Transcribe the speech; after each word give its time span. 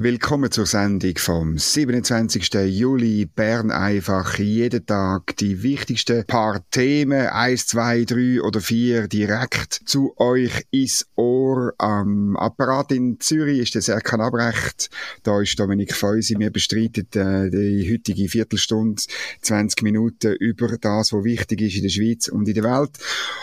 Willkommen 0.00 0.52
zur 0.52 0.64
Sendung 0.64 1.16
vom 1.16 1.58
27. 1.58 2.54
Juli. 2.68 3.26
Bern 3.26 3.72
einfach 3.72 4.38
jeden 4.38 4.86
Tag 4.86 5.36
die 5.38 5.64
wichtigsten 5.64 6.24
paar 6.24 6.62
Themen, 6.70 7.26
eins, 7.26 7.66
zwei, 7.66 8.04
drei 8.04 8.40
oder 8.40 8.60
vier, 8.60 9.08
direkt 9.08 9.80
zu 9.86 10.14
euch 10.16 10.52
ins 10.70 11.08
Ohr. 11.16 11.74
Am 11.78 12.36
Apparat 12.36 12.92
in 12.92 13.18
Zürich 13.18 13.58
ist 13.58 13.74
der 13.74 13.82
Serkan 13.82 14.20
Abrecht. 14.20 14.88
Da 15.24 15.40
ist 15.40 15.58
Dominik 15.58 15.92
Feusi. 15.92 16.38
Wir 16.38 16.52
bestreiten 16.52 17.08
äh, 17.14 17.50
die 17.50 17.92
heutige 17.92 18.28
Viertelstunde, 18.28 19.02
20 19.42 19.82
Minuten 19.82 20.36
über 20.36 20.78
das, 20.78 21.12
was 21.12 21.24
wichtig 21.24 21.60
ist 21.60 21.74
in 21.74 21.82
der 21.82 21.90
Schweiz 21.90 22.28
und 22.28 22.46
in 22.46 22.54
der 22.54 22.62
Welt. 22.62 22.92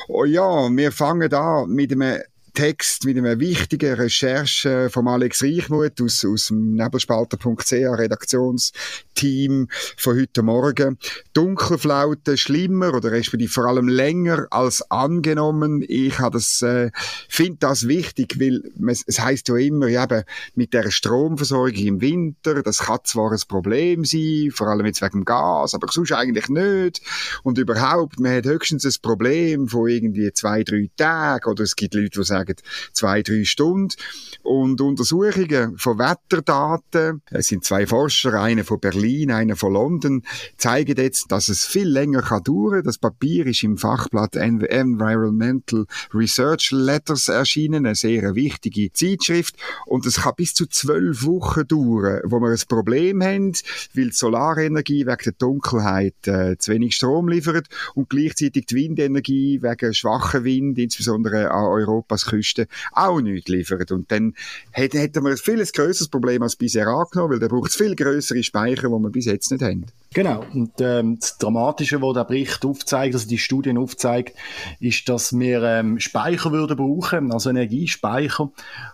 Oh 0.08 0.24
ja, 0.24 0.70
wir 0.70 0.94
fangen 0.94 1.30
da 1.30 1.66
mit 1.66 1.91
einem 1.91 2.22
Text 2.55 3.04
mit 3.04 3.18
einer 3.18 3.40
wichtigen 3.40 3.94
Recherche 3.94 4.90
von 4.90 5.08
Alex 5.09 5.44
Reichmuth 5.44 6.02
aus, 6.02 6.26
aus 6.26 6.48
dem 6.48 6.73
Nebelspalter.ch 6.76 7.72
Redaktionsteam 7.73 9.68
von 9.98 10.18
heute 10.18 10.41
Morgen. 10.41 10.98
Dunkelflaute 11.34 12.38
schlimmer 12.38 12.94
oder 12.94 13.12
respektive 13.12 13.52
vor 13.52 13.66
allem 13.66 13.90
länger 13.90 14.48
als 14.52 14.90
angenommen. 14.90 15.84
Ich 15.86 16.18
habe 16.20 16.38
das, 16.38 16.62
äh, 16.62 16.91
finde 17.27 17.58
das 17.60 17.90
wichtig, 17.90 18.40
weil 18.40 18.63
es 19.05 19.20
heißt 19.20 19.49
ja 19.49 19.58
immer, 19.58 19.88
eben, 19.88 20.24
mit 20.55 20.74
der 20.74 20.90
Stromversorgung 20.91 21.76
im 21.76 22.02
Winter, 22.02 22.63
das 22.63 22.80
kann 22.80 22.99
zwar 23.04 23.34
ein 23.34 23.41
Problem 23.49 24.05
sein, 24.05 24.52
vor 24.54 24.68
allem 24.68 24.85
jetzt 24.85 25.02
wegen 25.02 25.26
Gas, 25.26 25.74
aber 25.74 25.87
sonst 25.91 26.13
eigentlich 26.13 26.48
nicht. 26.48 27.02
Und 27.43 27.58
überhaupt, 27.58 28.20
man 28.20 28.34
hat 28.34 28.46
höchstens 28.46 28.85
ein 28.85 29.02
Problem 29.02 29.68
von 29.68 29.90
irgendwie 29.90 30.32
zwei, 30.32 30.63
drei 30.63 30.90
Tagen 30.96 31.49
oder 31.52 31.63
es 31.63 31.76
gibt 31.76 31.93
Leute, 31.93 32.21
die 32.21 32.24
sagen, 32.24 32.45
sagen 32.46 32.55
zwei, 32.93 33.21
drei 33.21 33.43
Stunden. 33.43 33.96
Und 34.43 34.79
Untersuchungen 34.79 35.77
von 35.77 35.98
Wetterdaten, 35.98 37.21
es 37.32 37.48
sind 37.48 37.63
zwei 37.63 37.87
Forscher, 37.87 38.40
einer 38.40 38.63
von 38.63 38.79
Berlin, 38.79 39.32
einer 39.32 39.55
von 39.55 39.74
London, 39.74 40.24
zeigen 40.57 40.96
jetzt, 40.98 41.32
dass 41.32 41.49
es 41.49 41.65
viel 41.65 41.87
länger 41.87 42.21
kann 42.21 42.43
dauern. 42.43 42.84
Das 42.84 42.98
Papier 42.98 43.48
ist 43.48 43.63
im 43.63 43.77
Fachblatt 43.77 44.35
Environmental 44.35 45.85
Research 46.13 46.71
Letters 46.71 47.27
erschienen, 47.27 47.85
eine 47.85 47.96
sehr 47.96 48.35
wichtige 48.35 48.93
Zeitschrift. 48.93 49.55
Und 49.85 50.05
es 50.05 50.21
kann 50.21 50.34
bis 50.37 50.54
zu 50.54 50.68
zwölf 50.68 51.26
Wochen 51.26 51.68
dauern, 51.68 52.21
wo 52.26 52.40
wir 52.40 52.49
ein 52.49 52.62
Problem 52.68 53.24
haben, 53.24 53.54
weil 53.93 54.05
die 54.05 54.12
Solarenergie 54.12 55.07
wegen 55.07 55.24
der 55.24 55.34
Dunkelheit 55.34 56.27
äh, 56.27 56.57
zu 56.57 56.71
wenig 56.71 56.96
Strom 56.96 57.27
liefert 57.27 57.68
und 57.96 58.09
gleichzeitig 58.09 58.68
die 58.68 58.76
Windenergie 58.76 59.62
wegen 59.62 59.93
schwacher 59.93 60.43
Wind, 60.43 60.77
insbesondere 60.77 61.52
an 61.52 61.65
Europas 61.65 62.26
Küste 62.36 62.68
auch 62.91 63.22
nichts 63.22 63.50
liefert. 63.50 63.91
Und 63.91 64.12
dann 64.12 64.34
hätten, 64.72 65.24
wir 65.24 65.31
ein 65.31 65.38
viel 65.38 65.64
grösseres 65.66 66.08
Problem 66.08 66.44
als 66.44 66.56
bisher 66.56 66.88
angenommen, 66.88 67.34
weil 67.34 67.40
da 67.40 67.47
braucht 67.47 67.69
es 67.69 67.75
viel 67.75 67.96
größere 67.96 68.44
Speicher, 68.44 68.88
die 68.88 68.94
wir 68.94 69.09
bis 69.09 69.25
jetzt 69.25 69.52
nicht 69.52 69.64
haben. 69.64 69.86
Genau. 70.16 70.46
Und 70.53 70.80
ähm, 70.80 71.19
das 71.19 71.38
Dramatische, 71.40 72.02
was 72.02 72.13
der 72.13 72.24
Bericht 72.24 72.63
aufzeigt, 72.63 73.16
also 73.16 73.28
die 73.28 73.38
Studien 73.38 73.78
aufzeigt, 73.78 74.34
ist, 74.80 75.09
dass 75.09 75.38
wir 75.38 75.62
ähm, 75.62 76.00
Speicher 76.00 76.53
würden 76.53 76.78
brauchen, 76.78 77.34
also 77.34 77.50
Energiespeicher, 77.50 78.50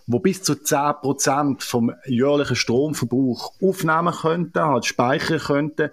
wo 0.08 0.17
bis 0.17 0.42
zu 0.42 0.53
10% 0.53 1.61
vom 1.61 1.92
jährlichen 2.08 2.55
Stromverbrauch 2.55 3.53
aufnehmen 3.61 4.11
könnten, 4.16 4.61
halt 4.61 4.86
speichern 4.86 5.38
könnten 5.38 5.92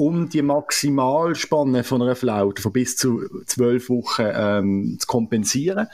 um 0.00 0.30
die 0.30 0.40
Maximalspanne 0.40 1.84
von 1.84 2.00
einer 2.00 2.16
Flaute 2.16 2.62
von 2.62 2.72
bis 2.72 2.96
zu 2.96 3.20
zwölf 3.44 3.90
Wochen 3.90 4.24
ähm, 4.32 4.96
zu 4.98 5.06
kompensieren. 5.06 5.88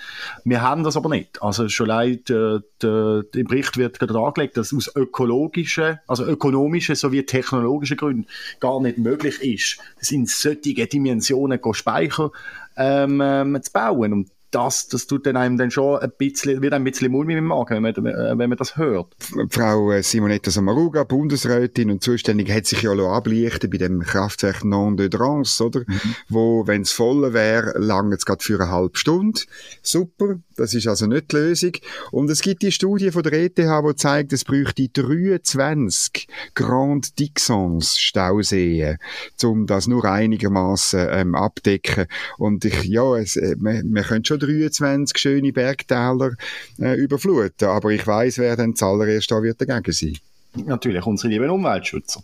Wir 0.44 0.62
haben 0.62 0.84
das 0.84 0.96
aber 0.96 1.08
nicht. 1.08 1.42
Also 1.42 1.68
schon 1.68 1.88
leid, 1.88 2.30
äh, 2.30 2.60
der, 2.82 3.24
im 3.34 3.46
Bericht 3.46 3.76
wird 3.76 3.98
gerade 3.98 4.18
angelegt, 4.18 4.56
dass 4.56 4.72
aus 4.74 4.94
ökologischen, 4.94 5.98
also 6.06 6.24
ökonomischen 6.24 6.94
sowie 6.94 7.24
technologischen 7.24 7.96
Gründen 7.96 8.26
gar 8.60 8.80
nicht 8.80 8.98
möglich 8.98 9.40
ist, 9.42 9.78
das 9.98 10.10
in 10.10 10.26
solche 10.26 10.86
Dimensionen 10.86 11.60
Speicher 11.72 12.30
ähm, 12.76 13.20
ähm, 13.22 13.62
zu 13.62 13.72
bauen. 13.72 14.12
Und 14.12 14.30
das, 14.56 14.88
das 14.88 15.06
tut 15.06 15.26
dann 15.26 15.36
einem 15.36 15.58
dann 15.58 15.70
schon 15.70 15.98
ein 15.98 16.10
bisschen, 16.16 16.62
wird 16.62 16.72
ein 16.72 16.82
bisschen 16.82 17.12
mulmig 17.12 17.36
im 17.36 17.44
Magen, 17.44 17.84
wenn 17.84 17.94
man, 18.02 18.06
äh, 18.06 18.38
wenn 18.38 18.48
man 18.48 18.56
das 18.56 18.78
hört. 18.78 19.14
Frau 19.50 19.92
äh, 19.92 20.02
Simonetta 20.02 20.50
Samaruga, 20.50 21.04
Bundesrätin 21.04 21.90
und 21.90 22.02
zuständig, 22.02 22.50
hat 22.50 22.64
sich 22.64 22.80
ja 22.80 22.92
ablichten 22.92 23.68
bei 23.68 23.76
dem 23.76 24.00
Kraftwerk 24.00 24.64
Non 24.64 24.96
de 24.96 25.10
Drance, 25.10 25.62
oder? 25.62 25.80
Mhm. 25.80 26.14
Wo, 26.30 26.66
wenn 26.66 26.82
es 26.82 26.92
voll 26.92 27.34
wäre, 27.34 27.78
lange 27.78 28.14
es 28.14 28.24
gerade 28.24 28.42
für 28.42 28.58
eine 28.58 28.70
halbe 28.70 28.96
Stunde. 28.96 29.42
Super. 29.82 30.36
Das 30.56 30.72
ist 30.72 30.86
also 30.86 31.06
nicht 31.06 31.32
die 31.32 31.36
Lösung. 31.36 31.72
Und 32.10 32.30
es 32.30 32.40
gibt 32.40 32.62
die 32.62 32.72
Studie 32.72 33.10
von 33.10 33.22
der 33.22 33.34
ETH, 33.34 33.58
die 33.58 33.96
zeigt, 33.96 34.32
es 34.32 34.44
bräuchte 34.44 34.88
23 34.88 36.28
Grand 36.54 37.18
Dixons 37.18 37.98
Stauseen, 37.98 38.96
um 39.42 39.66
das 39.66 39.86
nur 39.86 40.06
einigermaßen 40.06 41.08
ähm, 41.10 41.34
abdecken. 41.34 42.06
Und 42.38 42.64
ich, 42.64 42.84
ja, 42.84 43.16
es, 43.16 43.36
äh, 43.36 43.54
man, 43.58 43.90
man 43.90 44.02
könnte 44.02 44.28
schon 44.28 44.38
23 44.46 45.18
schöne 45.18 45.52
Bergtäler 45.52 46.32
äh, 46.78 46.94
überfluten, 46.94 47.68
aber 47.68 47.90
ich 47.90 48.06
weiß, 48.06 48.38
wer 48.38 48.56
dann 48.56 48.76
zuallererst 48.76 49.30
da 49.30 49.42
wird 49.42 49.60
dagegen 49.60 49.92
sein 49.92 50.18
natürlich 50.64 51.06
unsere 51.06 51.32
lieben 51.32 51.50
Umweltschützer. 51.50 52.22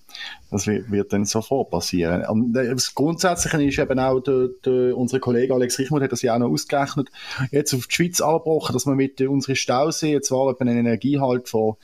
Das 0.51 0.67
wird, 0.67 1.13
dann 1.13 1.25
sofort 1.25 1.71
passieren. 1.71 2.27
Und 2.27 2.53
das 2.53 2.95
Grundsätzliche 2.95 3.63
ist 3.63 3.79
eben 3.79 3.99
auch, 3.99 4.21
der, 4.21 4.49
der, 4.65 4.97
unser 4.97 5.19
Kollege 5.19 5.55
Alex 5.55 5.79
Richmond 5.79 6.05
hat 6.05 6.13
das 6.13 6.21
ja 6.21 6.35
auch 6.35 6.39
noch 6.39 6.51
ausgerechnet, 6.51 7.09
jetzt 7.51 7.73
auf 7.75 7.87
die 7.87 7.95
Schweiz 7.95 8.21
angebrochen, 8.21 8.75
dass 8.75 8.85
wir 8.85 8.95
mit 8.95 9.21
unseren 9.23 9.57
Stauseen 9.57 10.23
zwar 10.23 10.55
einen 10.61 10.77
Energiehalt 10.77 11.49
von, 11.49 11.77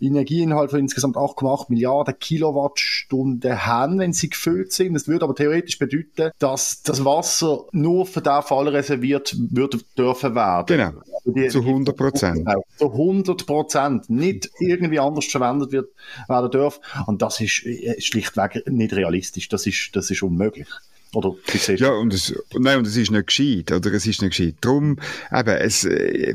Energieinhalt 0.00 0.70
von 0.70 0.80
insgesamt 0.80 1.16
8,8 1.16 1.66
Milliarden 1.68 2.18
Kilowattstunden 2.18 3.66
haben, 3.66 3.98
wenn 3.98 4.14
sie 4.14 4.30
gefüllt 4.30 4.72
sind. 4.72 4.94
Das 4.94 5.08
würde 5.08 5.24
aber 5.24 5.34
theoretisch 5.34 5.78
bedeuten, 5.78 6.30
dass 6.38 6.82
das 6.82 7.04
Wasser 7.04 7.64
nur 7.72 8.06
für 8.06 8.22
den 8.22 8.42
Fall 8.42 8.68
reserviert 8.68 9.36
würde 9.50 9.78
dürfen 9.96 10.34
werden. 10.34 10.66
Genau. 10.66 10.92
Die, 11.26 11.48
zu 11.48 11.60
100 11.60 11.96
Prozent. 11.96 12.48
Zu 12.78 12.92
100 12.92 13.46
Prozent. 13.46 14.08
Nicht 14.08 14.50
irgendwie 14.58 15.00
anders 15.00 15.26
verwendet 15.26 15.72
wird, 15.72 15.85
werden 16.28 16.50
dürfen. 16.50 16.80
Und 17.06 17.22
das 17.22 17.40
ist, 17.40 17.62
ist 17.62 18.06
schlichtweg 18.06 18.62
nicht 18.66 18.92
realistisch. 18.94 19.48
Das 19.48 19.66
ist, 19.66 19.90
das 19.94 20.10
ist 20.10 20.22
unmöglich. 20.22 20.68
Ja, 21.80 21.92
und 21.92 22.12
es, 22.12 22.34
nein, 22.58 22.78
und 22.78 22.86
es 22.86 22.96
ist 22.96 23.10
nicht 23.10 23.28
gescheit, 23.28 23.72
oder 23.72 23.92
es 23.92 24.06
ist 24.06 24.20
nicht 24.20 24.36
gescheit. 24.36 24.56
Darum, 24.60 24.98
eben, 25.32 25.56
es, 25.56 25.84
äh, 25.84 26.34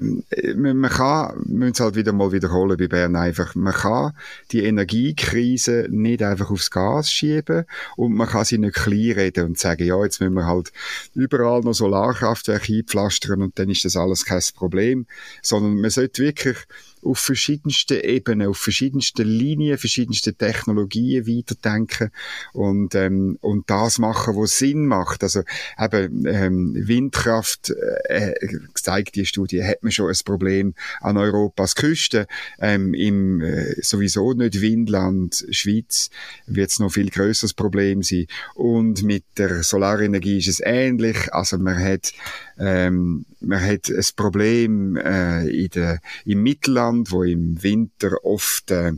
man 0.56 0.90
kann, 0.90 1.36
wir 1.46 1.56
müssen 1.58 1.74
es 1.74 1.80
halt 1.82 1.96
wieder 1.96 2.14
mal 2.14 2.32
wiederholen 2.32 2.78
bei 2.78 2.88
Bern 2.88 3.16
einfach, 3.16 3.54
man 3.54 3.74
kann 3.74 4.14
die 4.52 4.64
Energiekrise 4.64 5.88
nicht 5.92 6.24
einfach 6.24 6.50
aufs 6.50 6.72
Gas 6.72 7.12
schieben 7.12 7.66
und 7.96 8.14
man 8.14 8.28
kann 8.28 8.46
sie 8.46 8.58
nicht 8.58 8.74
klein 8.74 9.12
reden 9.12 9.46
und 9.46 9.60
sagen, 9.60 9.86
ja, 9.86 10.02
jetzt 10.04 10.20
müssen 10.20 10.34
wir 10.34 10.48
halt 10.48 10.72
überall 11.14 11.62
noch 11.62 11.74
Solarkraftwerke 11.74 12.74
einpflastern 12.74 13.42
und 13.44 13.60
dann 13.60 13.70
ist 13.70 13.86
das 13.86 13.98
alles 13.98 14.26
kein 14.26 14.42
Problem, 14.56 15.06
sondern 15.44 15.76
man 15.80 15.92
sollte 15.92 16.24
wirklich 16.24 16.58
auf 17.04 17.20
verschiedensten 17.20 18.00
Ebenen, 18.00 18.48
auf 18.48 18.58
verschiedensten 18.58 19.28
Linien, 19.28 19.78
verschiedensten 19.78 20.38
Technologien 20.38 21.28
weiterdenken 21.28 22.12
und, 22.54 22.96
ähm, 22.96 23.38
und 23.42 23.70
das 23.70 24.00
machen, 24.00 24.36
was 24.36 24.58
Sinn 24.58 24.86
macht. 24.86 25.24
Also 25.24 25.42
eben 25.80 26.26
ähm, 26.26 26.74
Windkraft, 26.76 27.72
äh, 28.10 28.34
zeigt 28.74 29.16
die 29.16 29.26
Studie, 29.26 29.64
hat 29.64 29.84
man 29.84 29.92
schon 29.92 30.10
ein 30.10 30.20
Problem 30.26 30.74
an 31.00 31.18
Europas 31.18 31.76
Küste. 31.76 32.28
Ähm, 32.60 32.94
Im 32.94 33.42
äh, 33.42 33.76
sowieso 33.82 34.34
nicht 34.34 34.62
Windland 34.62 35.46
Schweiz 35.52 36.10
wird 36.46 36.72
es 36.72 36.80
noch 36.80 36.92
viel 36.92 37.10
größeres 37.10 37.54
Problem 37.54 38.04
sein. 38.04 38.28
Und 38.56 39.04
mit 39.04 39.24
der 39.38 39.64
Solarenergie 39.64 40.40
ist 40.40 40.48
es 40.48 40.62
ähnlich. 40.64 41.34
Also 41.34 41.58
man 41.58 41.78
hat 41.78 42.14
ähm, 42.62 43.26
man 43.40 43.60
hat 43.60 43.90
ein 43.90 44.06
Problem 44.16 44.96
äh, 44.96 45.48
in 45.48 45.70
der, 45.70 46.00
im 46.26 46.44
Mittelland, 46.44 47.12
wo 47.12 47.24
im 47.24 47.62
Winter 47.64 48.24
oft 48.24 48.70
äh, 48.70 48.94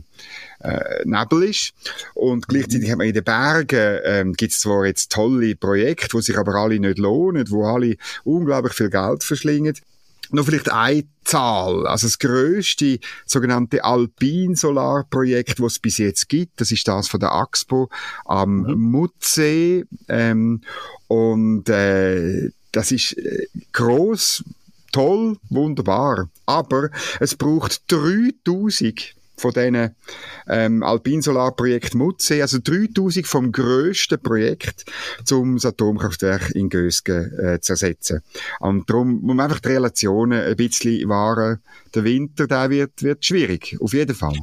äh, 0.60 1.02
Nebel 1.04 1.44
ist. 1.44 1.72
Und 2.14 2.46
gleichzeitig 2.46 2.90
hat 2.90 2.98
man 2.98 3.06
in 3.06 3.14
den 3.14 3.24
Bergen, 3.24 4.00
ähm, 4.04 4.32
gibt 4.34 4.52
es 4.52 4.60
zwar 4.60 4.84
jetzt 4.84 5.10
tolle 5.12 5.56
Projekte, 5.56 6.12
wo 6.12 6.20
sich 6.20 6.36
aber 6.36 6.54
alle 6.56 6.78
nicht 6.78 6.98
lohnen, 6.98 7.50
wo 7.50 7.64
alle 7.64 7.96
unglaublich 8.24 8.74
viel 8.74 8.90
Geld 8.90 9.24
verschlingen. 9.24 9.74
Noch 10.30 10.44
vielleicht 10.44 10.70
eine 10.70 11.04
Zahl. 11.24 11.86
Also 11.86 12.06
das 12.06 12.18
größte 12.18 12.98
sogenannte 13.24 13.82
Alpin-Solarprojekt, 13.82 15.60
was 15.60 15.74
es 15.74 15.78
bis 15.78 15.98
jetzt 15.98 16.28
gibt, 16.28 16.60
das 16.60 16.70
ist 16.70 16.86
das 16.86 17.08
von 17.08 17.20
der 17.20 17.32
AXPO 17.32 17.88
am 18.26 18.62
mhm. 18.62 18.90
Mutsee. 18.90 19.84
Ähm, 20.08 20.60
und 21.08 21.68
äh, 21.70 22.50
das 22.74 22.92
ist 22.92 23.16
äh, 23.16 23.46
groß, 23.72 24.44
toll, 24.92 25.36
wunderbar. 25.50 26.28
Aber 26.46 26.90
es 27.20 27.34
braucht 27.34 27.90
3000 27.90 29.14
von 29.36 29.52
diesen 29.52 29.94
ähm, 30.48 30.82
Alpinsolarprojekt 30.82 31.94
Mutze, 31.94 32.40
also 32.40 32.58
3000 32.62 33.26
vom 33.26 33.50
grössten 33.50 34.20
Projekt, 34.20 34.84
um 35.32 35.56
das 35.56 35.66
Atomkraftwerk 35.66 36.50
in 36.54 36.68
Gösgen 36.68 37.32
äh, 37.38 37.60
zu 37.60 37.72
ersetzen. 37.72 38.22
Und 38.60 38.88
darum 38.88 39.20
muss 39.22 39.34
man 39.34 39.46
einfach 39.46 39.60
die 39.60 39.68
Relationen 39.68 40.40
ein 40.40 40.56
bisschen 40.56 41.08
wahren. 41.08 41.60
Der 41.94 42.04
Winter, 42.04 42.46
der 42.46 42.70
wird, 42.70 43.02
wird 43.02 43.24
schwierig, 43.24 43.76
auf 43.80 43.92
jeden 43.92 44.14
Fall. 44.14 44.38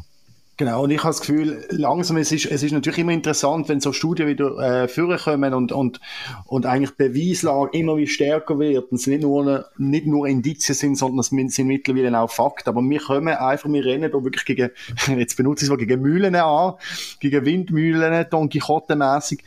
Genau, 0.61 0.83
und 0.83 0.91
ich 0.91 0.99
habe 0.99 1.09
das 1.09 1.21
Gefühl, 1.21 1.65
langsam, 1.71 2.17
es 2.17 2.31
ist, 2.31 2.45
es 2.45 2.61
ist 2.61 2.71
natürlich 2.71 2.99
immer 2.99 3.13
interessant, 3.13 3.67
wenn 3.67 3.81
so 3.81 3.93
Studien 3.93 4.27
wieder 4.27 4.83
äh, 4.83 4.87
vorkommen 4.87 5.55
und, 5.55 5.71
und, 5.71 5.99
und 6.45 6.67
eigentlich 6.67 6.95
Beweislage 6.95 7.75
immer 7.75 7.97
wie 7.97 8.05
stärker 8.05 8.59
wird 8.59 8.91
und 8.91 8.99
es 8.99 9.07
nicht 9.07 9.23
nur, 9.23 9.65
nicht 9.79 10.05
nur 10.05 10.27
Indizien 10.27 10.75
sind, 10.75 10.99
sondern 10.99 11.21
es 11.21 11.55
sind 11.55 11.65
mittlerweile 11.65 12.15
auch 12.19 12.29
Fakten. 12.29 12.69
Aber 12.69 12.83
wir 12.83 12.99
kommen 12.99 13.29
einfach, 13.29 13.71
wir 13.71 13.83
rennen 13.83 14.11
da 14.11 14.23
wirklich 14.23 14.45
gegen, 14.45 14.69
jetzt 15.17 15.35
benutze 15.35 15.65
ich 15.65 15.71
es 15.71 15.75
mal, 15.75 15.83
gegen 15.83 15.99
Mühlen 15.99 16.35
an, 16.35 16.75
gegen 17.19 17.43
Windmühlen, 17.43 18.27
Don 18.29 18.47
Quixote-mässig 18.47 19.43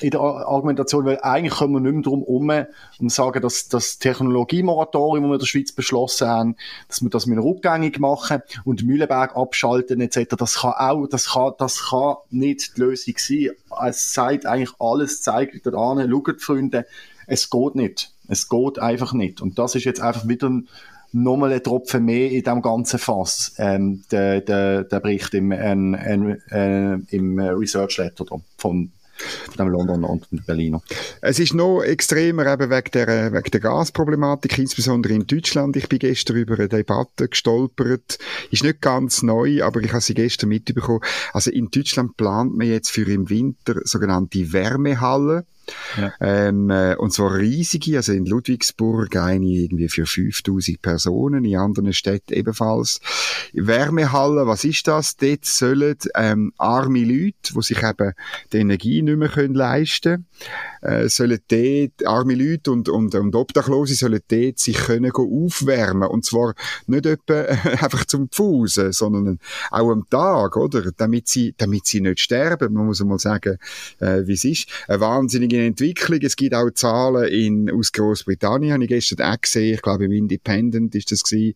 in 0.00 0.10
der 0.10 0.20
Argumentation, 0.20 1.04
weil 1.04 1.20
eigentlich 1.20 1.54
kommen 1.54 1.74
wir 1.74 1.80
nicht 1.80 1.92
mehr 1.92 2.02
drum 2.02 2.20
herum, 2.20 2.66
um 2.98 3.08
sagen, 3.08 3.42
dass 3.42 3.68
das 3.68 3.98
Technologiemoratorium, 3.98 5.24
das 5.24 5.30
wir 5.30 5.34
in 5.34 5.40
der 5.40 5.46
Schweiz 5.46 5.72
beschlossen 5.72 6.28
haben, 6.28 6.56
dass 6.88 7.02
wir 7.02 7.10
das 7.10 7.26
mit 7.26 7.38
rückgängig 7.38 7.98
machen 7.98 8.42
und 8.64 8.84
Mühlenberg 8.84 9.36
abschalten 9.36 10.00
etc., 10.00 10.36
das 10.36 10.60
kann 10.60 10.72
auch, 10.72 11.06
das 11.06 11.32
kann, 11.32 11.52
das 11.58 11.90
kann 11.90 12.16
nicht 12.30 12.76
die 12.76 12.80
Lösung 12.80 13.14
sein. 13.18 13.50
Es 13.86 14.12
zeigt 14.12 14.46
eigentlich 14.46 14.74
alles, 14.78 15.22
zeigt 15.22 15.66
daran, 15.66 16.10
schaut 16.10 16.40
Freunde, 16.40 16.86
es 17.26 17.50
geht 17.50 17.74
nicht. 17.74 18.12
Es 18.28 18.48
geht 18.48 18.78
einfach 18.78 19.12
nicht. 19.12 19.40
Und 19.40 19.58
das 19.58 19.74
ist 19.74 19.84
jetzt 19.84 20.00
einfach 20.00 20.26
wieder 20.26 20.50
nochmal 21.12 21.52
ein 21.52 21.62
Tropfen 21.62 22.04
mehr 22.04 22.30
in 22.30 22.42
dem 22.42 22.62
ganzen 22.62 22.98
Fass, 22.98 23.54
ähm, 23.58 24.04
der, 24.10 24.40
der, 24.40 24.84
der 24.84 25.00
Bericht 25.00 25.34
im, 25.34 25.52
ähm, 25.52 25.94
äh, 25.94 26.94
im 27.14 27.38
Research 27.38 27.98
Letter 27.98 28.24
von 28.56 28.92
von 29.46 29.56
dem 29.56 29.68
London 29.68 30.04
und 30.04 30.46
Berliner. 30.46 30.82
Es 31.20 31.38
ist 31.38 31.54
noch 31.54 31.82
extremer 31.82 32.46
eben 32.52 32.70
wegen 32.70 32.90
der, 32.92 33.32
wegen 33.32 33.50
der 33.50 33.60
Gasproblematik, 33.60 34.58
insbesondere 34.58 35.14
in 35.14 35.26
Deutschland. 35.26 35.76
Ich 35.76 35.88
bin 35.88 35.98
gestern 35.98 36.36
über 36.36 36.54
eine 36.54 36.68
Debatte 36.68 37.28
gestolpert. 37.28 38.18
Ist 38.50 38.64
nicht 38.64 38.80
ganz 38.80 39.22
neu, 39.22 39.62
aber 39.62 39.80
ich 39.80 39.92
habe 39.92 40.00
sie 40.00 40.14
gestern 40.14 40.48
mitbekommen. 40.48 41.00
Also 41.32 41.50
in 41.50 41.70
Deutschland 41.70 42.16
plant 42.16 42.56
man 42.56 42.66
jetzt 42.66 42.90
für 42.90 43.10
im 43.10 43.28
Winter 43.30 43.80
sogenannte 43.84 44.52
Wärmehallen. 44.52 45.44
Ja. 45.96 46.12
Ähm, 46.20 46.70
äh, 46.70 46.96
und 46.96 47.12
zwar 47.12 47.36
riesige, 47.36 47.96
also 47.96 48.12
in 48.12 48.26
Ludwigsburg 48.26 49.16
eine 49.16 49.46
irgendwie 49.46 49.88
für 49.88 50.06
5000 50.06 50.80
Personen, 50.80 51.44
in 51.44 51.56
anderen 51.56 51.92
Städten 51.92 52.32
ebenfalls. 52.32 53.00
Wärmehallen, 53.52 54.46
was 54.46 54.64
ist 54.64 54.86
das? 54.86 55.16
Dort 55.16 55.44
sollen 55.44 55.96
ähm, 56.14 56.52
arme 56.58 57.04
Leute, 57.04 57.54
die 57.54 57.62
sich 57.62 57.82
eben 57.82 58.12
die 58.52 58.58
Energie 58.58 59.02
nicht 59.02 59.16
mehr 59.16 59.28
können 59.28 59.54
leisten 59.54 60.00
können, 60.02 61.04
äh, 61.04 61.08
sollen 61.08 61.38
dort, 61.48 62.06
arme 62.06 62.34
Leute 62.34 62.72
und, 62.72 62.88
und, 62.88 63.14
und 63.14 63.34
Obdachlose 63.34 63.94
sollen 63.94 64.20
dort 64.28 64.58
sich 64.58 64.76
können 64.76 65.12
aufwärmen. 65.12 66.08
Und 66.08 66.24
zwar 66.24 66.54
nicht 66.86 67.06
etwa 67.06 67.34
einfach 67.82 68.04
zum 68.04 68.28
Pfusen, 68.28 68.92
sondern 68.92 69.38
auch 69.70 69.90
am 69.90 70.08
Tag, 70.08 70.56
oder? 70.56 70.90
Damit 70.96 71.28
sie, 71.28 71.54
damit 71.56 71.86
sie 71.86 72.00
nicht 72.00 72.20
sterben. 72.20 72.72
Man 72.72 72.86
muss 72.86 73.02
mal 73.04 73.18
sagen, 73.18 73.58
äh, 73.98 74.26
wie 74.26 74.34
es 74.34 74.44
ist. 74.44 74.68
Eine 74.88 75.00
wahnsinnige 75.00 75.59
Entwicklung. 75.66 76.20
Es 76.22 76.36
gibt 76.36 76.54
auch 76.54 76.70
Zahlen 76.70 77.28
in, 77.28 77.70
aus 77.70 77.92
Großbritannien, 77.92 78.72
habe 78.72 78.84
ich 78.84 78.88
gestern 78.88 79.32
auch 79.32 79.40
gesehen, 79.40 79.74
ich 79.74 79.82
glaube 79.82 80.04
im 80.04 80.12
Independent 80.12 80.94
ist 80.94 81.12
das 81.12 81.22
gewesen, 81.22 81.54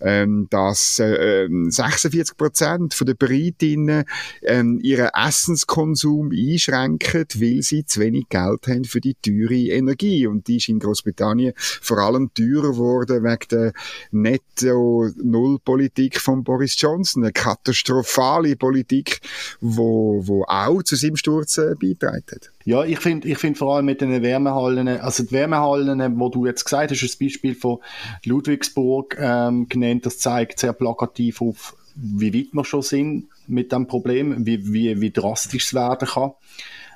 ähm, 0.00 0.46
dass 0.50 0.98
äh, 0.98 1.48
46 1.48 2.14
ähm, 2.14 2.36
Prozent 2.36 3.00
der 3.00 3.14
Britinnen 3.14 4.04
ähm, 4.42 4.78
ihren 4.82 5.08
Essenskonsum 5.14 6.32
einschränken, 6.32 7.24
weil 7.36 7.62
sie 7.62 7.86
zu 7.86 8.00
wenig 8.00 8.28
Geld 8.28 8.66
haben 8.68 8.84
für 8.84 9.00
die 9.00 9.14
teure 9.14 9.54
Energie. 9.54 10.26
Und 10.26 10.48
die 10.48 10.56
ist 10.56 10.68
in 10.68 10.78
Großbritannien 10.78 11.52
vor 11.56 11.98
allem 11.98 12.32
teurer 12.34 12.72
geworden 12.72 13.24
wegen 13.24 13.48
der 13.50 13.72
Netto-Null-Politik 14.10 16.20
von 16.20 16.44
Boris 16.44 16.78
Johnson. 16.80 17.24
Eine 17.24 17.32
katastrophale 17.32 18.56
Politik, 18.56 19.20
wo, 19.60 20.26
wo 20.26 20.44
auch 20.46 20.82
zu 20.82 20.96
seinem 20.96 21.16
Sturz 21.16 21.58
äh, 21.58 21.74
beigetragen 21.80 22.24
hat. 22.30 22.50
Ja, 22.64 22.84
ich 22.84 22.98
finde 22.98 23.28
ich 23.28 23.38
find 23.38 23.58
vor 23.58 23.76
allem 23.76 23.86
mit 23.86 24.00
den 24.00 24.22
Wärmehallen, 24.22 24.88
also 24.88 25.24
die 25.24 25.32
Wärmehallen, 25.32 26.18
wo 26.18 26.28
du 26.28 26.46
jetzt 26.46 26.64
gesagt 26.64 26.90
hast, 26.90 27.02
das 27.02 27.16
Beispiel 27.16 27.54
von 27.54 27.78
Ludwigsburg 28.24 29.16
ähm, 29.18 29.68
genannt, 29.68 30.06
das 30.06 30.18
zeigt 30.18 30.60
sehr 30.60 30.72
plakativ 30.72 31.40
auf, 31.40 31.76
wie 31.94 32.32
weit 32.34 32.52
wir 32.52 32.64
schon 32.64 32.82
sind 32.82 33.28
mit 33.48 33.72
dem 33.72 33.86
Problem, 33.86 34.46
wie, 34.46 34.72
wie, 34.72 35.00
wie 35.00 35.10
drastisch 35.10 35.66
es 35.66 35.74
werden 35.74 36.08
kann 36.08 36.32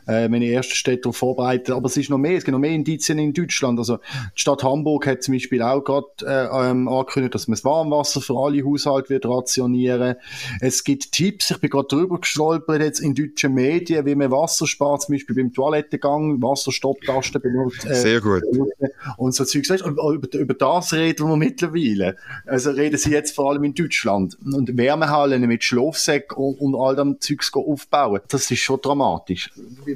äh, 0.07 0.29
meine 0.29 0.51
ersten 0.51 0.75
Städte 0.75 1.13
vorbereitet. 1.13 1.71
Aber 1.71 1.87
es 1.87 1.97
ist 1.97 2.11
noch 2.11 2.19
mehr, 2.19 2.37
es 2.37 2.45
gibt 2.45 2.53
noch 2.53 2.59
mehr 2.59 2.71
Indizien 2.71 3.19
in 3.19 3.33
Deutschland. 3.33 3.79
Also 3.79 3.99
die 3.99 4.41
Stadt 4.41 4.63
Hamburg 4.63 5.07
hat 5.07 5.23
zum 5.23 5.35
Beispiel 5.35 5.63
auch 5.63 5.83
gerade 5.83 6.07
äh, 6.23 6.71
ähm, 6.71 6.89
angekündigt, 6.89 7.35
dass 7.35 7.49
man 7.49 7.55
das 7.55 7.65
Warmwasser 7.65 8.21
für 8.21 8.35
alle 8.39 8.65
Haushalte 8.65 9.11
wird 9.11 9.27
rationieren. 9.27 10.17
Es 10.61 10.85
gibt 10.85 11.13
Tipps, 11.13 11.51
ich 11.51 11.59
bin 11.59 11.71
gerade 11.71 11.89
drüber 11.89 12.21
gestolpert 12.21 12.83
jetzt 12.83 13.01
in 13.01 13.15
deutschen 13.15 13.55
Medien, 13.55 14.07
wie 14.07 14.15
man 14.15 14.31
Wasser 14.31 14.67
spart, 14.67 15.03
zum 15.03 15.15
Beispiel 15.15 15.37
beim 15.37 15.53
Toilettengang, 15.53 16.41
Wasserstopptasten 16.43 17.41
benutzt. 17.41 17.85
Äh, 17.85 17.95
Sehr 17.95 18.21
gut. 18.21 18.43
Und 19.17 19.35
so 19.35 19.45
Zeug. 19.45 19.85
Und 19.85 19.99
über, 19.99 20.39
über 20.39 20.55
das 20.55 20.93
reden 20.93 21.29
wir 21.29 21.37
mittlerweile. 21.37 22.17
Also 22.47 22.71
reden 22.71 22.99
sie 22.99 23.11
jetzt 23.11 23.35
vor 23.35 23.51
allem 23.51 23.65
in 23.65 23.75
Deutschland. 23.75 24.37
Und 24.45 24.77
Wärmehallen 24.77 25.43
mit 25.43 25.65
Schlafsäcken 25.65 26.37
und, 26.37 26.61
und 26.61 26.75
all 26.75 26.97
dem 26.97 27.21
Zeugs 27.21 27.53
aufbauen. 27.55 28.21
Das 28.29 28.51
ist 28.51 28.61
schon 28.61 28.81
dramatisch 28.81 29.51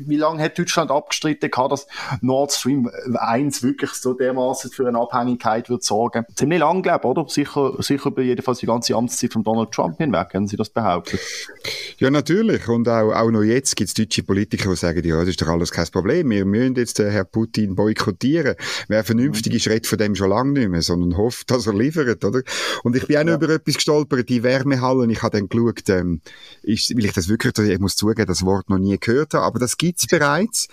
wie 0.07 0.17
lange 0.17 0.43
hat 0.43 0.59
Deutschland 0.59 0.91
abgestritten, 0.91 1.51
dass 1.69 1.87
Nord 2.21 2.53
Stream 2.53 2.91
1 3.15 3.63
wirklich 3.63 3.93
so 3.93 4.15
dermaßen 4.15 4.71
für 4.71 4.87
eine 4.87 4.99
Abhängigkeit 4.99 5.69
wird 5.69 5.85
sorgen? 5.85 6.25
Ziemlich 6.35 6.61
lang, 6.61 6.83
glaube 6.83 7.01
ich, 7.05 7.05
oder? 7.05 7.29
Sicher, 7.29 7.75
sicher 7.79 8.07
über 8.11 8.23
jedenfalls 8.23 8.59
die 8.59 8.67
ganze 8.67 8.95
Amtszeit 8.95 9.33
von 9.33 9.45
Donald 9.45 9.73
Trump 9.73 9.99
hinweg, 9.99 10.29
haben 10.35 10.47
Sie 10.47 10.57
das 10.57 10.71
behauptet? 10.71 11.21
Ja, 11.99 12.11
natürlich. 12.11 12.67
Und 12.69 12.89
auch, 12.89 13.13
auch 13.13 13.31
noch 13.31 13.43
jetzt 13.43 13.77
gibt 13.77 13.89
es 13.89 13.95
deutsche 13.95 14.23
Politiker, 14.23 14.71
die 14.71 14.77
sagen, 14.77 15.07
ja, 15.07 15.19
das 15.21 15.29
ist 15.29 15.43
doch 15.43 15.49
alles 15.49 15.71
kein 15.71 15.87
Problem. 15.87 16.31
Wir 16.31 16.45
müssen 16.45 16.75
jetzt 16.77 16.99
den 16.99 17.11
Herrn 17.11 17.27
Putin 17.31 17.75
boykottieren. 17.75 18.55
Wer 18.89 19.05
vernünftig 19.05 19.55
ist, 19.55 19.69
redet 19.69 19.87
von 19.87 19.99
dem 19.99 20.15
schon 20.15 20.31
lange 20.31 20.53
nicht 20.53 20.69
mehr, 20.69 20.83
sondern 20.83 21.17
hofft, 21.17 21.51
dass 21.51 21.67
er 21.67 21.75
liefert, 21.75 22.25
oder? 22.25 22.43
Und 22.85 22.97
ich 22.97 23.07
bin 23.07 23.17
auch 23.19 23.25
noch 23.25 23.31
ja. 23.31 23.37
über 23.37 23.51
etwas 23.51 23.75
gestolpert, 23.75 24.29
die 24.29 24.43
Wärmehallen. 24.43 25.11
Ich 25.11 25.23
habe 25.23 25.39
dann 25.39 25.49
geschaut, 25.49 25.89
ähm, 25.89 26.21
ist, 26.63 26.97
will 26.97 27.05
ich 27.05 27.13
das 27.13 27.29
wirklich, 27.29 27.57
ich 27.59 27.79
muss 27.79 27.97
zugeben, 27.97 28.27
das 28.27 28.45
Wort 28.45 28.71
noch 28.71 28.79
nie 28.79 28.99
gehört 28.99 29.35
habe, 29.35 29.45
aber 29.45 29.59
das 29.59 29.77
gibt 29.77 29.90
gibt's 29.91 30.07
bereits. 30.07 30.69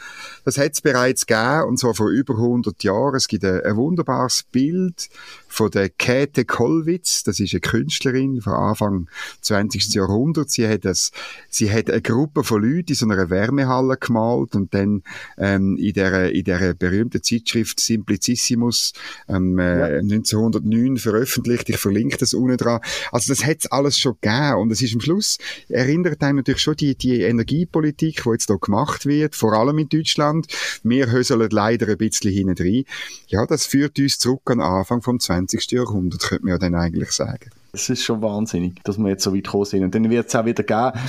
Das 0.46 0.58
hat 0.58 0.74
es 0.74 0.82
bereits 0.82 1.26
gegeben, 1.26 1.64
und 1.68 1.80
zwar 1.80 1.96
vor 1.96 2.10
über 2.10 2.36
100 2.36 2.84
Jahren. 2.84 3.16
Es 3.16 3.28
gibt 3.28 3.44
ein, 3.44 3.62
ein 3.62 3.76
wunderbares 3.76 4.44
Bild 4.52 5.10
von 5.48 5.72
der 5.72 5.90
Käthe 5.90 6.46
Kollwitz. 6.46 7.24
Das 7.24 7.40
ist 7.40 7.54
eine 7.54 7.62
Künstlerin 7.62 8.42
von 8.42 8.54
Anfang 8.54 9.08
20. 9.42 9.96
Jahrhundert. 9.96 10.52
Sie 10.52 10.68
hat, 10.68 10.86
das, 10.86 11.12
sie 11.50 11.72
hat 11.72 11.90
eine 11.90 12.02
Gruppe 12.02 12.44
von 12.44 12.62
Leuten 12.62 12.90
in 12.90 12.96
so 12.96 13.08
einer 13.08 13.30
Wärmehalle 13.32 13.98
gemalt 13.98 14.56
und 14.56 14.72
dann 14.76 15.02
ähm, 15.40 15.78
in, 15.78 15.94
der, 15.94 16.32
in 16.32 16.44
der 16.44 16.76
berühmten 16.76 17.24
Zeitschrift 17.24 17.80
Simplicissimus 17.80 18.94
ähm, 19.28 19.58
äh, 19.58 19.96
ja. 19.96 20.00
1909 20.00 20.98
veröffentlicht. 20.98 21.70
Ich 21.70 21.78
verlinke 21.78 22.18
das 22.18 22.36
unten 22.36 22.58
dran. 22.58 22.82
Also 23.12 23.34
das 23.34 23.44
hat 23.44 23.72
alles 23.72 23.98
schon 23.98 24.16
gegeben 24.22 24.58
und 24.58 24.72
es 24.72 24.84
ist 24.84 24.94
am 24.94 25.02
Schluss, 25.02 25.40
erinnert 25.70 26.22
einem 26.22 26.38
natürlich 26.38 26.62
schon 26.62 26.76
die, 26.76 26.96
die 26.96 27.22
Energiepolitik, 27.22 28.22
die 28.24 28.30
jetzt 28.30 28.48
hier 28.48 28.60
gemacht 28.60 29.07
wird, 29.08 29.36
vor 29.36 29.54
allem 29.54 29.78
in 29.80 29.90
Deutschland. 29.90 30.48
Wir 30.84 31.12
höseln 31.12 31.50
leider 31.52 31.88
ein 31.88 31.98
bisschen 31.98 32.32
hinten 32.32 32.62
rein. 32.62 32.84
Ja, 33.28 33.46
das 33.46 33.66
führt 33.66 34.00
uns 34.00 34.20
zurück 34.20 34.42
an 34.46 34.60
den 34.60 34.68
Anfang 34.68 35.02
vom 35.02 35.20
20. 35.20 35.72
Jahrhundert, 35.72 36.22
könnte 36.22 36.46
man 36.46 36.54
ja 36.54 36.58
dann 36.58 36.76
eigentlich 36.76 37.12
sagen. 37.12 37.50
Es 37.74 37.90
ist 37.90 38.04
schon 38.04 38.22
wahnsinnig, 38.22 38.84
dass 38.84 38.98
wir 38.98 39.10
jetzt 39.10 39.24
so 39.24 39.36
weit 39.36 39.44
gekommen 39.44 39.66
sind. 39.66 39.84
Und 39.84 39.94
dann 39.94 40.10
wird 40.10 40.28
es 40.28 40.36
auch 40.36 40.46
wieder 40.46 40.64
geben, 40.64 41.00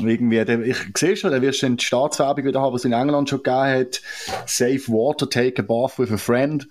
irgendwie, 0.00 0.70
ich 0.70 0.76
sehe 0.96 1.16
schon, 1.16 1.30
dann 1.30 1.42
wirst 1.42 1.62
du 1.62 1.70
die 1.70 1.84
Staatswerbung 1.84 2.44
wieder 2.44 2.60
haben, 2.60 2.74
was 2.74 2.82
es 2.82 2.84
in 2.86 2.92
England 2.92 3.30
schon 3.30 3.42
gegeben 3.42 3.80
hat. 3.80 4.02
Safe 4.46 4.82
water, 4.88 5.28
take 5.28 5.60
a 5.60 5.64
bath 5.64 5.98
with 5.98 6.12
a 6.12 6.18
friend 6.18 6.66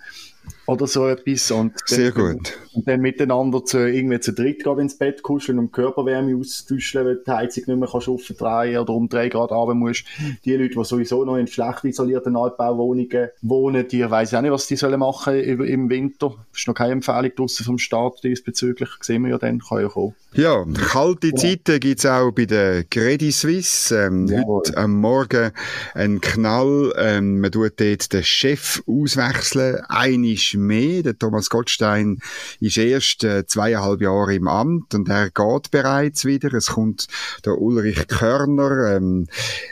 oder 0.70 0.88
so 0.88 1.08
etwas. 1.08 1.50
Und 1.52 1.74
Sehr 1.86 2.12
dann, 2.12 2.38
gut. 2.38 2.58
Und 2.74 2.88
dann 2.88 3.02
miteinander 3.02 3.66
zu, 3.66 3.80
irgendwie 3.80 4.20
zu 4.20 4.34
dritt 4.34 4.64
gerade 4.64 4.82
ins 4.82 4.98
Bett 4.98 5.24
kuscheln 5.24 5.58
und 5.58 5.72
Körperwärme 5.72 6.36
austauschen, 6.36 7.06
weil 7.06 7.22
die 7.26 7.32
Heizung 7.32 7.64
nicht 7.68 7.80
mehr 7.80 7.90
kannst 7.92 8.08
aufdrehen 8.08 8.78
oder 8.78 8.94
um 8.94 9.10
drei 9.10 9.30
Grad 9.30 9.52
runter 9.52 9.74
musst. 9.74 10.06
Die 10.46 10.56
Leute, 10.56 10.76
die 10.76 10.86
sowieso 10.86 11.26
noch 11.26 11.38
in 11.38 11.48
schlecht 11.48 11.84
isolierten 11.84 12.38
Altbauwohnungen 12.38 13.30
wohnen, 13.42 13.88
die 13.88 14.10
weiss 14.10 14.34
auch 14.34 14.42
nicht, 14.42 14.52
was 14.52 14.68
die 14.68 14.76
sollen 14.76 15.00
machen 15.00 15.40
im 15.40 15.90
Winter. 15.90 16.36
Es 16.54 16.60
ist 16.60 16.68
noch 16.68 16.76
keine 16.76 16.94
Empfehlung 16.94 17.32
draussen 17.36 17.66
vom 17.66 17.80
Staat 17.80 18.24
diesbezüglich. 18.24 18.90
Das 18.98 19.08
sehen 19.08 19.24
wir 19.24 19.32
ja 19.32 19.38
dann, 19.38 19.60
kann 19.60 19.82
ja 19.82 19.88
kommen. 19.88 20.14
Ja, 20.34 20.64
kalte 20.92 21.34
Zeiten 21.34 21.80
gibt's 21.80 22.06
auch 22.06 22.32
bei 22.32 22.46
der 22.46 22.84
Credit 22.84 23.34
Suisse. 23.34 23.96
Ähm, 23.96 24.28
ja. 24.28 24.44
Heute 24.46 24.78
am 24.78 25.02
Morgen 25.02 25.52
ein 25.96 26.22
Knall. 26.22 26.94
Ähm, 26.98 27.40
man 27.42 27.52
tut 27.52 27.80
dort 27.80 28.14
den 28.14 28.24
Chef 28.24 28.84
auswechseln. 28.86 29.84
Einisch 29.88 30.59
mehr. 30.66 31.04
Der 31.04 31.18
Thomas 31.18 31.50
Gottstein 31.50 32.20
ist 32.60 32.78
erst 32.78 33.24
äh, 33.24 33.46
zweieinhalb 33.46 34.02
Jahre 34.02 34.36
im 34.36 34.48
Amt 34.48 34.94
und 34.94 35.10
er 35.10 35.30
geht 35.30 35.72
bereits 35.72 36.26
wieder. 36.26 36.54
Es 36.54 36.68
kommt 36.68 37.08
der 37.46 37.58
Ulrich 37.60 38.08
Körner. 38.08 38.96
Ähm, 38.96 39.28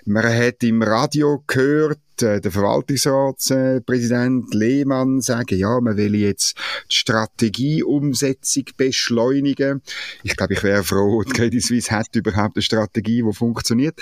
man 0.05 0.23
hat 0.23 0.63
im 0.63 0.81
Radio 0.81 1.43
gehört, 1.47 1.99
äh, 2.23 2.41
der 2.41 2.51
Verwaltungsratspräsident 2.51 4.53
Lehmann 4.53 5.21
sagen, 5.21 5.57
ja, 5.57 5.79
man 5.79 5.97
will 5.97 6.15
jetzt 6.15 6.57
die 6.91 6.95
Strategieumsetzung 6.95 8.65
beschleunigen. 8.75 9.81
Ich 10.23 10.35
glaube, 10.35 10.53
ich 10.53 10.63
wäre 10.63 10.83
froh, 10.83 11.23
die 11.23 11.31
Credit 11.33 11.63
Suisse 11.63 11.91
hat 11.91 12.15
überhaupt 12.15 12.55
eine 12.55 12.63
Strategie, 12.63 13.23
die 13.23 13.33
funktioniert. 13.33 13.99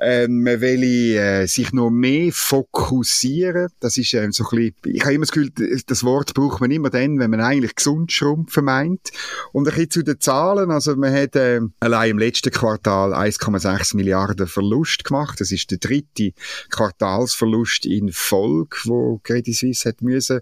Ähm, 0.00 0.44
man 0.44 0.60
will 0.60 0.82
äh, 0.82 1.46
sich 1.46 1.72
noch 1.72 1.90
mehr 1.90 2.32
fokussieren. 2.32 3.68
Das 3.80 3.98
ist 3.98 4.14
ähm, 4.14 4.32
so 4.32 4.44
ein 4.44 4.56
bisschen, 4.56 4.94
ich 4.94 5.02
habe 5.02 5.14
immer 5.14 5.26
das 5.26 5.32
Gefühl, 5.32 5.50
das 5.86 6.04
Wort 6.04 6.34
braucht 6.34 6.60
man 6.60 6.70
immer 6.70 6.90
dann, 6.90 7.18
wenn 7.18 7.30
man 7.30 7.40
eigentlich 7.40 7.74
gesund 7.74 8.12
schrumpfen 8.12 8.64
meint. 8.64 9.10
Und 9.52 9.68
ein 9.68 9.74
bisschen 9.74 9.90
zu 9.90 10.02
den 10.02 10.20
Zahlen, 10.20 10.70
also 10.70 10.96
man 10.96 11.12
hat 11.12 11.36
äh, 11.36 11.60
allein 11.80 12.12
im 12.12 12.18
letzten 12.18 12.50
Quartal 12.50 13.12
1,6 13.12 13.96
Milliarden 13.96 14.46
Verlust 14.46 15.04
gemacht. 15.04 15.40
Das 15.40 15.52
ist 15.52 15.70
der 15.70 15.78
dritte 15.78 16.32
Quartalsverlust 16.70 17.49
Verlust 17.50 17.86
in 17.86 18.12
Folge, 18.12 18.76
wo 18.84 19.20
Credit 19.22 19.54
Suisse 19.54 19.88
hat 19.88 20.02
müssen 20.02 20.40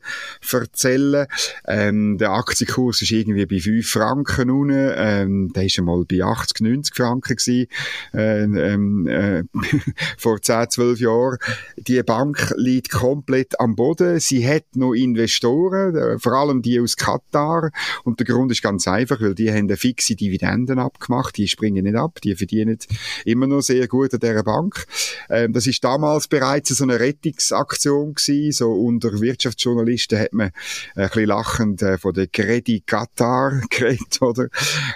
erzählen. 0.53 1.27
Ähm, 1.67 2.19
der 2.19 2.31
Aktienkurs 2.33 3.03
ist 3.03 3.13
irgendwie 3.13 3.47
bei 3.47 3.61
5 3.61 3.89
Franken 3.89 4.51
unten. 4.51 4.93
Ähm, 4.95 5.53
der 5.55 5.65
ist 5.65 5.79
einmal 5.79 6.05
bei 6.05 6.23
80, 6.23 6.61
90 6.61 6.95
Franken 6.95 7.37
gewesen, 7.37 7.69
äh, 8.13 8.43
ähm, 8.43 9.07
äh, 9.07 9.45
vor 10.19 10.41
10, 10.41 10.71
12 10.71 11.01
Jahren. 11.01 11.39
Die 11.77 12.03
Bank 12.03 12.53
liegt 12.57 12.91
komplett 12.91 13.59
am 13.61 13.75
Boden. 13.75 14.21
Sie 14.21 14.47
hat 14.47 14.65
noch 14.75 14.93
Investoren, 14.93 15.95
äh, 15.95 16.19
vor 16.19 16.33
allem 16.33 16.63
die 16.63 16.81
aus 16.81 16.97
Katar. 16.97 17.71
Und 18.05 18.19
der 18.21 18.27
Grund 18.27 18.53
ist 18.53 18.63
ganz 18.63 18.87
einfach, 18.87 19.21
weil 19.21 19.35
die 19.35 19.51
haben 19.51 19.69
eine 19.69 19.77
fixe 19.77 20.15
Dividenden 20.15 20.79
abgemacht. 20.79 21.37
Die 21.37 21.49
springen 21.49 21.85
nicht 21.85 21.97
ab. 21.97 22.21
Die 22.23 22.35
verdienen 22.35 22.79
immer 23.25 23.47
noch 23.47 23.63
sehr 23.63 23.89
gut 23.89 24.13
an 24.15 24.21
dieser 24.21 24.43
Bank. 24.43 24.87
Ähm, 25.31 25.53
das 25.53 25.67
ist 25.67 25.83
damals 25.83 26.29
bereits 26.29 26.69
so 26.69 26.85
eine 26.85 26.98
Rettungsaktion 26.99 28.15
gewesen. 28.15 28.53
So 28.53 28.73
unter 28.73 29.21
Wirtschaftsjournalisten 29.21 30.19
hat 30.19 30.33
man 30.33 30.51
ein 30.95 31.09
bisschen 31.09 31.27
lachend 31.27 31.83
äh, 31.83 31.99
von 31.99 32.15
der 32.15 32.27
Credit 32.27 32.87
Qatar 32.87 33.61
geredet, 33.71 34.21
oder? 34.21 34.49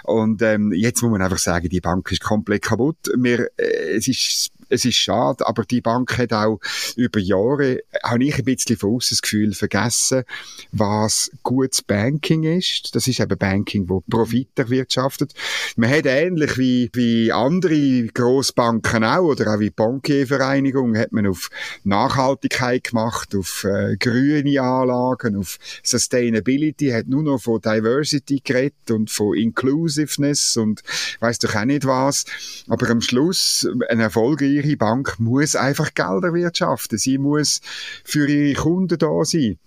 Und 0.04 0.42
ähm, 0.42 0.73
jetzt 0.73 1.02
muss 1.02 1.11
man 1.11 1.23
einfach 1.23 1.38
sagen, 1.38 1.68
die 1.68 1.80
Bank 1.80 2.11
ist 2.12 2.23
komplett 2.23 2.62
kaputt. 2.62 2.97
Wir, 3.16 3.50
äh, 3.56 3.97
es 3.97 4.09
ist 4.09 4.50
es 4.73 4.85
ist 4.85 4.97
schade, 4.97 5.47
aber 5.47 5.64
die 5.64 5.81
Bank 5.81 6.17
hat 6.19 6.33
auch 6.33 6.59
über 6.97 7.21
Jahre, 7.21 7.81
habe 8.02 8.25
ich 8.25 8.38
ein 8.38 8.45
bisschen 8.45 8.76
von 8.76 8.97
außen 8.97 9.14
das 9.14 9.23
Gefühl, 9.23 9.52
vergessen, 9.55 10.25
was 10.73 11.31
gutes 11.43 11.83
Banking 11.83 12.45
ist. 12.45 12.95
Das 12.95 13.07
ist 13.07 13.21
eben 13.21 13.37
Banking, 13.37 13.88
wo 13.88 14.00
Profit 14.09 14.59
erwirtschaftet. 14.59 15.35
Man 15.76 15.91
hat 15.91 16.07
ähnlich 16.07 16.57
wie, 16.59 16.91
wie 16.95 17.33
andere 17.33 18.07
Grossbanken 18.09 19.05
auch, 19.05 19.23
oder 19.25 19.55
auch 19.55 19.61
wie 19.61 19.71
Bankiervereinigung, 19.71 20.97
hat 20.97 21.12
man 21.12 21.26
auf 21.26 21.50
Nachhaltigkeit 21.85 22.85
gemacht, 22.85 23.35
auf 23.37 23.64
äh, 23.64 23.97
grüne 23.97 24.61
Anlagen, 24.61 25.37
auf 25.37 25.59
Sustainability, 25.83 26.91
hat 26.91 27.07
nur 27.07 27.23
noch 27.23 27.38
von 27.38 27.61
Diversity 27.61 28.41
geredet 28.43 28.91
und 28.91 29.11
von 29.11 29.37
Inclusiveness 29.37 30.57
und 30.57 30.83
weiß 31.21 31.38
doch 31.41 31.55
auch 31.55 31.64
nicht 31.64 31.87
was. 31.87 32.25
Aber 32.69 32.88
am 32.91 33.00
Schluss 33.00 33.69
ein 33.88 34.00
erfolgreiche 34.62 34.76
Bank 34.76 35.19
muss 35.19 35.57
einfach 35.57 35.95
Geld 35.95 36.25
erwirtschaften. 36.25 36.99
Sie 36.99 37.19
muss 37.19 37.61
für 38.04 38.28
ihre 38.28 38.54
Kunden 38.54 38.99
da 38.99 39.25
sein. 39.25 39.59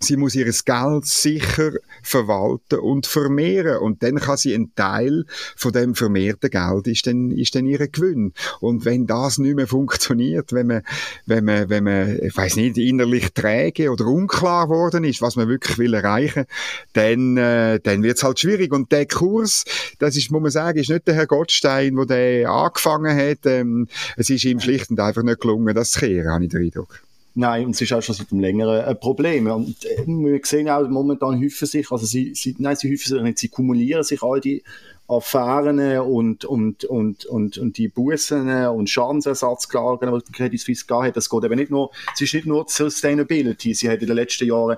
Sie 0.00 0.16
muss 0.16 0.34
ihr 0.34 0.44
Geld 0.44 1.06
sicher 1.06 1.72
verwalten 2.02 2.78
und 2.78 3.06
vermehren. 3.06 3.78
Und 3.78 4.02
dann 4.02 4.16
kann 4.16 4.36
sie 4.36 4.54
einen 4.54 4.74
Teil 4.74 5.24
von 5.56 5.72
dem 5.72 5.94
vermehrten 5.94 6.50
Geld 6.50 6.86
ist 6.86 7.06
dann, 7.06 7.30
ist 7.30 7.54
dann 7.54 7.66
ihr 7.66 7.86
Gewinn. 7.88 8.32
Und 8.60 8.84
wenn 8.84 9.06
das 9.06 9.38
nicht 9.38 9.56
mehr 9.56 9.66
funktioniert, 9.66 10.52
wenn 10.52 10.66
man, 10.66 10.82
wenn 11.26 11.44
man, 11.44 11.68
wenn 11.68 11.84
man, 11.84 12.18
ich 12.22 12.36
weiß 12.36 12.56
nicht, 12.56 12.78
innerlich 12.78 13.32
träge 13.32 13.90
oder 13.90 14.06
unklar 14.06 14.68
worden 14.68 15.04
ist, 15.04 15.22
was 15.22 15.36
man 15.36 15.48
wirklich 15.48 15.78
will 15.78 15.94
erreichen, 15.94 16.44
dann, 16.92 17.36
äh, 17.36 17.80
dann 17.80 18.02
wird's 18.02 18.22
halt 18.22 18.40
schwierig. 18.40 18.72
Und 18.72 18.92
der 18.92 19.06
Kurs, 19.06 19.64
das 19.98 20.16
ist, 20.16 20.30
muss 20.30 20.42
man 20.42 20.50
sagen, 20.50 20.78
ist 20.78 20.90
nicht 20.90 21.06
der 21.06 21.14
Herr 21.14 21.26
Gottstein, 21.26 21.96
der 21.96 22.06
den 22.06 22.46
angefangen 22.46 23.16
hat. 23.16 23.44
Ähm, 23.44 23.88
es 24.16 24.30
ist 24.30 24.44
ihm 24.44 24.60
schlicht 24.60 24.90
und 24.90 25.00
einfach 25.00 25.22
nicht 25.22 25.40
gelungen, 25.40 25.74
das 25.74 25.90
zu 25.90 26.00
kehren, 26.00 26.32
habe 26.32 26.44
ich 26.44 26.50
den 26.50 26.64
Eindruck. 26.64 27.00
Nein, 27.40 27.66
und 27.66 27.70
es 27.76 27.80
ist 27.80 27.92
auch 27.92 28.02
schon 28.02 28.16
seit 28.16 28.32
einem 28.32 28.40
längeren 28.40 28.84
ein 28.84 28.98
Problem. 28.98 29.46
Und 29.46 29.84
äh, 29.84 30.04
wir 30.08 30.40
sehen 30.42 30.68
auch, 30.68 30.88
momentan 30.88 31.40
häufen 31.40 31.66
sich, 31.68 31.88
also 31.92 32.04
sie, 32.04 32.34
sie, 32.34 32.56
nein, 32.58 32.74
sie 32.74 32.92
häufen 32.92 33.14
sich 33.14 33.22
nicht, 33.22 33.38
sie 33.38 33.48
kumulieren 33.48 34.02
sich 34.02 34.24
all 34.24 34.40
die 34.40 34.64
Affären 35.06 35.78
und, 36.00 36.44
und, 36.44 36.84
und, 36.84 37.24
und, 37.26 37.56
und 37.56 37.78
die 37.78 37.86
Bussen 37.86 38.50
und 38.66 38.90
Schadensersatzklagen, 38.90 40.20
die 40.26 40.32
Credit 40.32 40.60
Suisse 40.60 40.84
gehabt 40.84 41.06
hat, 41.06 41.16
das 41.16 41.30
geht 41.30 41.44
eben 41.44 41.54
nicht 41.54 41.70
nur, 41.70 41.92
es 42.12 42.20
ist 42.20 42.34
nicht 42.34 42.46
nur 42.46 42.66
Sustainability, 42.68 43.72
sie 43.72 43.88
hat 43.88 44.00
in 44.00 44.08
den 44.08 44.16
letzten 44.16 44.48
Jahren 44.48 44.76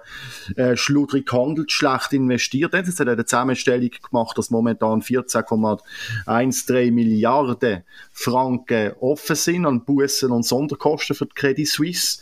äh, 0.54 0.76
schludrig 0.76 1.26
gehandelt, 1.26 1.72
schlecht 1.72 2.12
investiert, 2.12 2.74
es 2.74 3.00
hat 3.00 3.08
eine 3.08 3.24
Zusammenstellung 3.24 3.90
gemacht, 4.08 4.36
dass 4.36 4.50
momentan 4.50 5.00
14,13 5.00 6.92
Milliarden 6.92 7.84
Franken 8.12 8.92
offen 9.00 9.34
sind 9.34 9.64
an 9.64 9.84
Bussen 9.84 10.30
und 10.30 10.44
Sonderkosten 10.44 11.16
für 11.16 11.26
die 11.26 11.34
Credit 11.34 11.66
Suisse. 11.66 12.20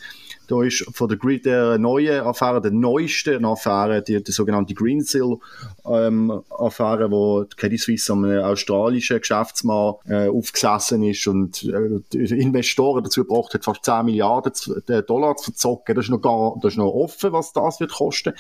Da 0.49 0.63
ist 0.63 0.85
von 0.95 1.09
der, 1.11 1.19
der 1.19 1.79
neuen 1.79 2.23
Affäre, 2.23 2.63
der 2.63 2.71
neuesten 2.71 3.45
Affäre, 3.45 4.03
die, 4.03 4.25
die 4.25 4.33
sogenannte 4.33 4.73
Greensill-Affäre, 4.73 7.05
ähm, 7.05 7.11
wo 7.11 7.45
die 7.45 7.55
Credit 7.55 7.79
Suisse 7.79 8.11
am 8.11 8.25
australischen 8.25 9.19
Geschäftsmann 9.19 9.97
äh, 10.07 10.29
aufgesessen 10.29 11.03
ist 11.03 11.27
und 11.27 11.65
äh, 11.65 12.01
Investoren 12.17 13.05
dazu 13.05 13.25
gebracht 13.25 13.53
hat, 13.53 13.65
fast 13.65 13.85
10 13.85 14.07
Milliarden 14.07 14.55
äh, 14.89 15.03
Dollar 15.03 15.37
zu 15.37 15.51
verzocken. 15.51 15.95
Das 15.95 16.07
ist 16.07 16.11
noch, 16.11 16.23
gar, 16.23 16.57
das 16.63 16.73
ist 16.73 16.79
noch 16.79 16.95
offen, 16.95 17.33
was 17.33 17.53
das 17.53 17.79
wird 17.79 17.93
kosten. 17.93 18.33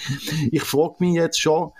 Ich 0.50 0.62
frage 0.62 0.94
mich 1.00 1.12
jetzt 1.12 1.38
schon, 1.38 1.72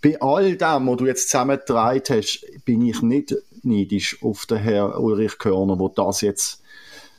bei 0.00 0.20
all 0.20 0.56
dem, 0.56 0.86
was 0.86 0.96
du 0.96 1.06
jetzt 1.06 1.30
zusammengetragen 1.30 2.00
hast, 2.10 2.46
bin 2.64 2.80
ich 2.82 3.02
nicht 3.02 3.34
neidisch 3.64 4.22
auf 4.22 4.46
den 4.46 4.58
Herrn 4.58 4.92
Ulrich 4.92 5.36
Körner, 5.38 5.76
der 5.76 5.88
das 5.96 6.20
jetzt, 6.20 6.62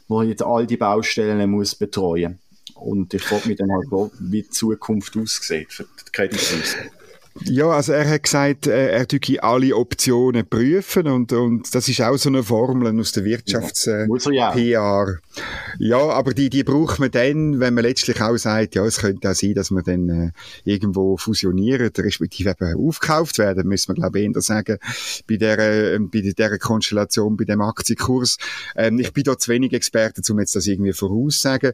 wo 0.07 0.21
jetzt 0.21 0.41
all 0.41 0.65
die 0.65 0.77
Baustellen 0.77 1.51
muss 1.51 1.75
betreuen 1.75 2.39
und 2.75 3.13
ich 3.13 3.23
frage 3.23 3.47
mich 3.47 3.57
dann 3.57 3.71
halt, 3.71 3.87
wie 4.19 4.43
die 4.43 4.49
Zukunft 4.49 5.17
aussieht 5.17 5.71
für 5.71 5.83
die 5.83 6.11
Credit 6.11 6.39
Suisse. 6.39 6.77
Ja, 7.43 7.67
also 7.67 7.91
er 7.91 8.09
hat 8.09 8.23
gesagt, 8.23 8.67
äh, 8.67 8.91
er 8.91 9.07
tue 9.07 9.43
alle 9.43 9.75
Optionen 9.75 10.47
prüfen 10.47 11.07
und, 11.07 11.33
und 11.33 11.75
das 11.75 11.89
ist 11.89 12.01
auch 12.01 12.15
so 12.17 12.29
eine 12.29 12.43
Formel 12.43 12.97
aus 12.97 13.11
der 13.11 13.25
Wirtschafts-PR. 13.25 14.31
Ja, 14.31 14.55
ja. 14.55 15.05
Ja, 15.79 15.97
aber 15.97 16.33
die, 16.33 16.49
die 16.49 16.63
braucht 16.63 16.99
man 16.99 17.11
dann, 17.11 17.59
wenn 17.59 17.73
man 17.73 17.83
letztlich 17.83 18.21
auch 18.21 18.37
sagt, 18.37 18.75
ja, 18.75 18.85
es 18.85 18.99
könnte 18.99 19.29
auch 19.29 19.35
sein, 19.35 19.53
dass 19.53 19.71
man 19.71 19.83
dann 19.83 20.09
äh, 20.09 20.31
irgendwo 20.63 21.17
fusioniert, 21.17 21.97
respektive 21.99 22.51
eben 22.51 22.87
aufgekauft 22.87 23.37
werden, 23.37 23.67
müssen 23.67 23.89
wir 23.89 23.95
glaube 23.95 24.19
ich 24.19 24.25
eher 24.25 24.41
sagen, 24.41 24.77
bei 25.27 25.37
der, 25.37 25.59
äh, 25.59 25.99
bei 25.99 26.21
der 26.21 26.57
Konstellation, 26.59 27.37
bei 27.37 27.45
dem 27.45 27.61
Aktienkurs. 27.61 28.37
Ähm, 28.75 28.99
ich 28.99 29.13
bin 29.13 29.23
da 29.23 29.37
zu 29.37 29.51
wenig 29.51 29.73
Experte, 29.73 30.21
um 30.31 30.39
jetzt 30.39 30.55
das 30.55 30.67
irgendwie 30.67 30.93
voraussagen. 30.93 31.73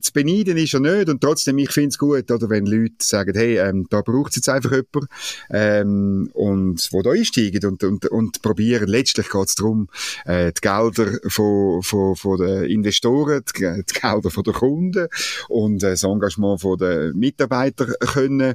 Zu 0.00 0.12
beneiden 0.12 0.56
ist 0.56 0.74
er 0.74 0.80
nicht 0.80 1.08
und 1.08 1.20
trotzdem, 1.20 1.58
ich 1.58 1.70
finde 1.70 1.88
es 1.88 1.98
gut, 1.98 2.30
oder 2.30 2.48
wenn 2.50 2.66
Leute 2.66 2.94
sagen, 3.00 3.34
hey, 3.34 3.58
ähm, 3.58 3.86
da 3.90 4.00
braucht 4.00 4.30
es 4.30 4.36
jetzt 4.36 4.48
einfach 4.48 4.72
jemanden, 4.72 5.08
ähm, 5.50 6.30
und 6.32 6.88
wo 6.92 7.02
da 7.02 7.10
einsteigen 7.10 7.64
und, 7.64 7.84
und, 7.84 8.06
und 8.06 8.42
probieren. 8.42 8.88
Letztlich 8.88 9.28
geht 9.28 9.48
es 9.48 9.54
darum, 9.54 9.88
äh, 10.24 10.52
die 10.52 10.60
Gelder 10.60 11.18
von, 11.28 11.82
von, 11.82 12.16
von 12.16 12.38
den 12.38 12.64
Investoren, 12.64 13.01
die, 13.04 13.40
die 13.54 14.00
Gelder 14.00 14.30
von 14.30 14.44
den 14.44 14.54
Kunden 14.54 15.08
und 15.48 15.82
äh, 15.82 15.90
das 15.90 16.04
Engagement 16.04 16.60
von 16.60 16.78
den 16.78 17.16
Mitarbeitern 17.16 17.94
können, 18.00 18.54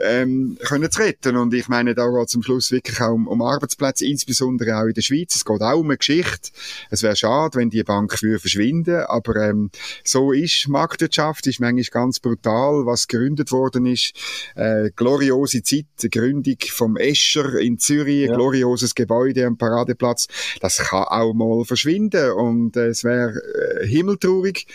ähm, 0.00 0.58
können 0.64 0.90
zu 0.90 1.00
retten. 1.00 1.36
Und 1.36 1.54
ich 1.54 1.68
meine, 1.68 1.94
da 1.94 2.06
geht 2.08 2.28
es 2.28 2.34
am 2.34 2.42
Schluss 2.42 2.70
wirklich 2.70 3.00
auch 3.00 3.12
um, 3.12 3.26
um 3.28 3.42
Arbeitsplätze, 3.42 4.06
insbesondere 4.06 4.76
auch 4.78 4.86
in 4.86 4.94
der 4.94 5.02
Schweiz. 5.02 5.34
Es 5.34 5.44
geht 5.44 5.60
auch 5.60 5.78
um 5.78 5.86
eine 5.86 5.98
Geschichte. 5.98 6.50
Es 6.90 7.02
wäre 7.02 7.16
schade, 7.16 7.58
wenn 7.58 7.70
die 7.70 7.82
Bank 7.82 8.22
würde 8.22 8.38
verschwinden, 8.38 9.02
aber 9.06 9.36
ähm, 9.36 9.70
so 10.04 10.32
ist 10.32 10.68
Marktwirtschaft, 10.68 11.46
ist 11.46 11.60
manchmal 11.60 12.02
ganz 12.02 12.20
brutal, 12.20 12.86
was 12.86 13.08
gegründet 13.08 13.52
worden 13.52 13.86
ist. 13.86 14.12
Äh, 14.54 14.90
gloriose 14.94 15.62
Zeit 15.62 15.86
Gründung 16.10 16.56
vom 16.68 16.96
Escher 16.96 17.58
in 17.58 17.78
Zürich, 17.78 18.26
ja. 18.26 18.34
glorioses 18.34 18.94
Gebäude 18.94 19.46
am 19.46 19.56
Paradeplatz, 19.56 20.26
das 20.60 20.78
kann 20.78 21.04
auch 21.04 21.32
mal 21.32 21.64
verschwinden 21.64 22.32
und 22.32 22.76
äh, 22.76 22.88
es 22.88 23.04
wäre 23.04 23.40
äh, 23.80 23.81
himmeltraurig. 23.84 24.66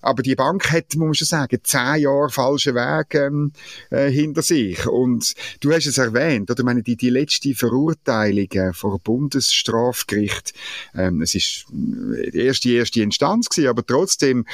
Aber 0.00 0.22
die 0.22 0.34
Bank 0.34 0.70
hat, 0.72 0.94
muss 0.96 1.06
man 1.06 1.14
schon 1.14 1.26
sagen, 1.26 1.58
zehn 1.62 2.02
Jahre 2.02 2.30
falschen 2.30 2.74
Weg 2.74 3.14
ähm, 3.14 3.52
äh, 3.90 4.10
hinter 4.10 4.42
sich. 4.42 4.86
Und 4.86 5.34
du 5.60 5.72
hast 5.72 5.86
es 5.86 5.98
erwähnt, 5.98 6.50
oder 6.50 6.60
ich 6.60 6.64
meine, 6.64 6.82
die, 6.82 6.96
die 6.96 7.10
letzte 7.10 7.54
Verurteilung 7.54 8.50
äh, 8.52 8.72
vor 8.72 8.98
Bundesstrafgericht, 8.98 10.52
ähm, 10.94 11.22
es 11.22 11.34
ist 11.34 11.66
äh, 11.70 12.30
die 12.30 12.44
erste, 12.44 12.70
erste 12.70 13.02
Instanz 13.02 13.48
gewesen, 13.48 13.68
aber 13.68 13.86
trotzdem 13.86 14.46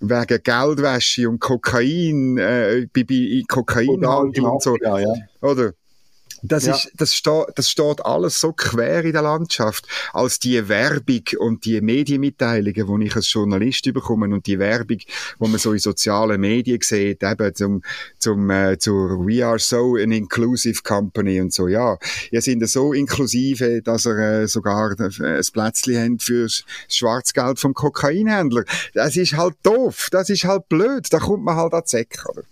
wegen 0.00 0.42
Geldwäsche 0.42 1.28
und 1.28 1.40
Kokain, 1.40 2.38
äh, 2.38 2.86
bei, 2.92 3.04
bei 3.04 3.42
Kokainhandel 3.46 4.44
und 4.44 4.62
so. 4.62 4.76
Ja, 4.80 4.98
ja. 4.98 5.14
Oder? 5.40 5.74
Das, 6.46 6.66
ja. 6.66 6.74
ist, 6.74 6.90
das, 6.94 7.14
steht, 7.14 7.46
das 7.54 7.70
steht 7.70 8.04
alles 8.04 8.38
so 8.38 8.52
quer 8.52 9.02
in 9.04 9.12
der 9.12 9.22
Landschaft, 9.22 9.86
als 10.12 10.38
die 10.38 10.68
Werbung 10.68 11.22
und 11.38 11.64
die 11.64 11.80
Medienmitteilungen, 11.80 13.00
die 13.00 13.06
ich 13.06 13.16
als 13.16 13.32
Journalist 13.32 13.90
bekomme 13.94 14.26
und 14.26 14.46
die 14.46 14.58
Werbung, 14.58 14.98
die 14.98 15.06
man 15.38 15.58
so 15.58 15.72
in 15.72 15.78
sozialen 15.78 16.40
Medien 16.40 16.80
sieht, 16.82 17.22
eben 17.22 17.54
zum, 17.54 17.82
zum, 18.18 18.50
äh, 18.50 18.78
zur 18.78 19.26
We 19.26 19.44
are 19.44 19.58
so 19.58 19.96
an 19.96 20.12
inclusive 20.12 20.82
company 20.82 21.40
und 21.40 21.52
so, 21.52 21.66
ja. 21.66 21.96
Ihr 22.30 22.42
sind 22.42 22.68
so 22.68 22.92
inklusive, 22.92 23.80
dass 23.82 24.04
er 24.04 24.42
äh, 24.42 24.46
sogar 24.46 24.90
ein 24.98 25.40
Plätzchen 25.52 25.96
haben 25.96 26.18
für 26.18 26.42
das 26.42 26.64
Schwarzgeld 26.88 27.58
vom 27.58 27.72
Kokainhändler. 27.72 28.64
Das 28.92 29.16
ist 29.16 29.34
halt 29.34 29.54
doof, 29.62 30.08
das 30.10 30.28
ist 30.28 30.44
halt 30.44 30.68
blöd, 30.68 31.06
da 31.10 31.20
kommt 31.20 31.44
man 31.44 31.56
halt 31.56 31.72
an 31.72 31.82
die 31.84 31.90
Säcke, 31.90 32.28
oder? 32.30 32.42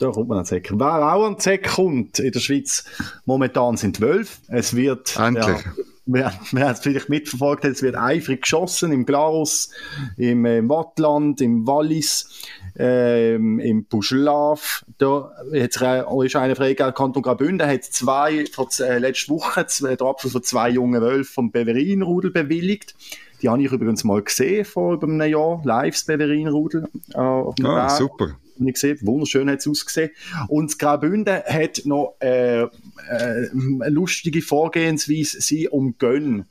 Da 0.00 0.10
kommt 0.10 0.28
man 0.28 0.38
an 0.38 0.44
den 0.44 0.48
Zeck. 0.48 0.72
Wer 0.74 1.14
auch 1.14 1.26
an 1.26 1.34
den 1.34 1.40
Zeck 1.40 1.68
kommt 1.68 2.18
in 2.18 2.32
der 2.32 2.40
Schweiz 2.40 2.84
momentan 3.26 3.76
sind 3.76 4.00
Wölfe. 4.00 4.40
Es 4.48 4.74
wird, 4.74 5.14
Endlich. 5.18 5.46
Ja, 5.46 5.72
wer, 6.06 6.32
wer 6.52 6.70
es 6.70 6.80
vielleicht 6.80 7.10
mitverfolgt 7.10 7.64
hat, 7.64 7.72
es 7.72 7.82
wird 7.82 7.96
eifrig 7.96 8.40
geschossen 8.40 8.92
im 8.92 9.04
Glarus, 9.04 9.70
im, 10.16 10.46
äh, 10.46 10.56
im 10.56 10.70
Wattland, 10.70 11.42
im 11.42 11.66
Wallis, 11.66 12.30
ähm, 12.78 13.58
im 13.58 13.84
Buschlav. 13.84 14.86
Da 14.96 15.32
jetzt, 15.52 15.82
äh, 15.82 16.02
ist 16.24 16.34
einer 16.34 16.56
freigegeben, 16.56 16.94
Kanton 16.94 17.22
Graubünden 17.22 17.68
hat 17.68 17.84
zwei, 17.84 18.46
vor, 18.46 18.68
äh, 18.80 18.98
letzte 18.98 19.34
Woche, 19.34 19.66
zwei, 19.66 19.96
der 19.96 20.06
Abschluss 20.06 20.32
von 20.32 20.42
zwei 20.42 20.70
jungen 20.70 21.02
Wölfen 21.02 21.34
vom 21.34 21.50
Beverinrudel 21.50 22.30
bewilligt. 22.30 22.94
Die 23.42 23.50
habe 23.50 23.62
ich 23.62 23.70
übrigens 23.70 24.04
mal 24.04 24.22
gesehen 24.22 24.64
vor 24.64 24.94
über 24.94 25.06
einem 25.06 25.30
Jahr, 25.30 25.60
live 25.64 25.94
das 25.94 26.04
Beverinrudel. 26.04 26.88
Äh, 27.12 27.18
ah, 27.18 27.90
super 27.90 28.36
ich 28.68 28.74
gesehen. 28.74 28.98
Wunderschön 29.02 29.50
hat 29.50 29.60
es 29.60 29.68
ausgesehen. 29.68 30.10
Und 30.48 30.78
Graubünden 30.78 31.42
hat 31.44 31.82
noch 31.84 32.16
äh, 32.20 32.62
äh, 32.62 32.68
eine 33.08 33.88
lustige 33.88 34.42
Vorgehensweise, 34.42 35.40
sie 35.40 35.68
umgehen 35.68 36.46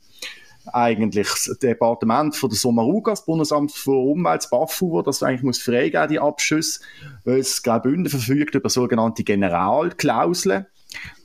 eigentlich 0.72 1.28
das 1.28 1.58
Departement 1.62 2.36
von 2.36 2.50
der 2.50 2.58
Sommaruga, 2.58 3.12
das 3.12 3.24
Bundesamt 3.24 3.72
für 3.72 3.92
Umwelt, 3.92 4.42
das 4.42 4.50
BAFU, 4.50 4.90
wo 4.92 5.02
das 5.02 5.22
eigentlich 5.22 5.42
muss 5.42 5.60
freigeben, 5.60 6.08
die 6.08 6.20
Abschüsse, 6.20 6.80
weil 7.24 7.38
das 7.38 7.62
Graubünden 7.62 8.08
verfügt 8.08 8.54
über 8.54 8.68
sogenannte 8.68 9.24
Generalklauseln 9.24 10.66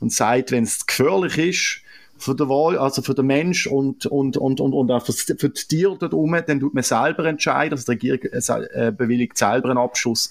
und 0.00 0.12
sagt, 0.12 0.52
wenn 0.52 0.64
es 0.64 0.86
gefährlich 0.86 1.38
ist, 1.38 1.82
für 2.18 2.34
den 2.34 2.48
Wahl, 2.48 2.78
also 2.78 3.02
für 3.02 3.14
den 3.14 3.26
Mensch 3.26 3.66
und, 3.66 4.06
und, 4.06 4.36
und, 4.36 4.60
und, 4.60 4.72
und 4.72 4.90
auch 4.90 5.04
für, 5.04 5.12
für 5.12 5.48
die 5.48 5.62
Tiere 5.68 5.96
dort 5.98 6.14
rum, 6.14 6.36
dann 6.46 6.60
tut 6.60 6.74
man 6.74 6.82
selber 6.82 7.24
entscheiden, 7.24 7.72
also 7.72 7.92
die 7.92 8.10
Regierung 8.10 8.68
äh, 8.72 8.92
bewilligt 8.92 9.36
selber 9.36 9.70
einen 9.70 9.78
Abschuss 9.78 10.30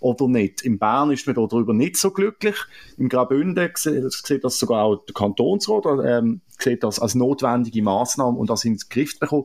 oder 0.00 0.28
nicht. 0.28 0.62
In 0.62 0.78
Bern 0.78 1.10
ist 1.10 1.26
man 1.26 1.34
darüber 1.34 1.72
nicht 1.72 1.96
so 1.96 2.10
glücklich. 2.10 2.56
Im 2.96 3.08
Graubünden 3.08 3.70
sieht 3.74 4.44
das 4.44 4.58
sogar 4.58 4.84
auch 4.84 5.04
der 5.04 5.14
Kantonsrat, 5.14 5.84
ähm, 6.04 6.40
sieht 6.58 6.82
das 6.82 6.98
als 6.98 7.14
notwendige 7.14 7.82
Maßnahme 7.82 8.38
und 8.38 8.48
das 8.50 8.64
ins 8.64 8.88
Griff 8.88 9.18
bekommen. 9.18 9.44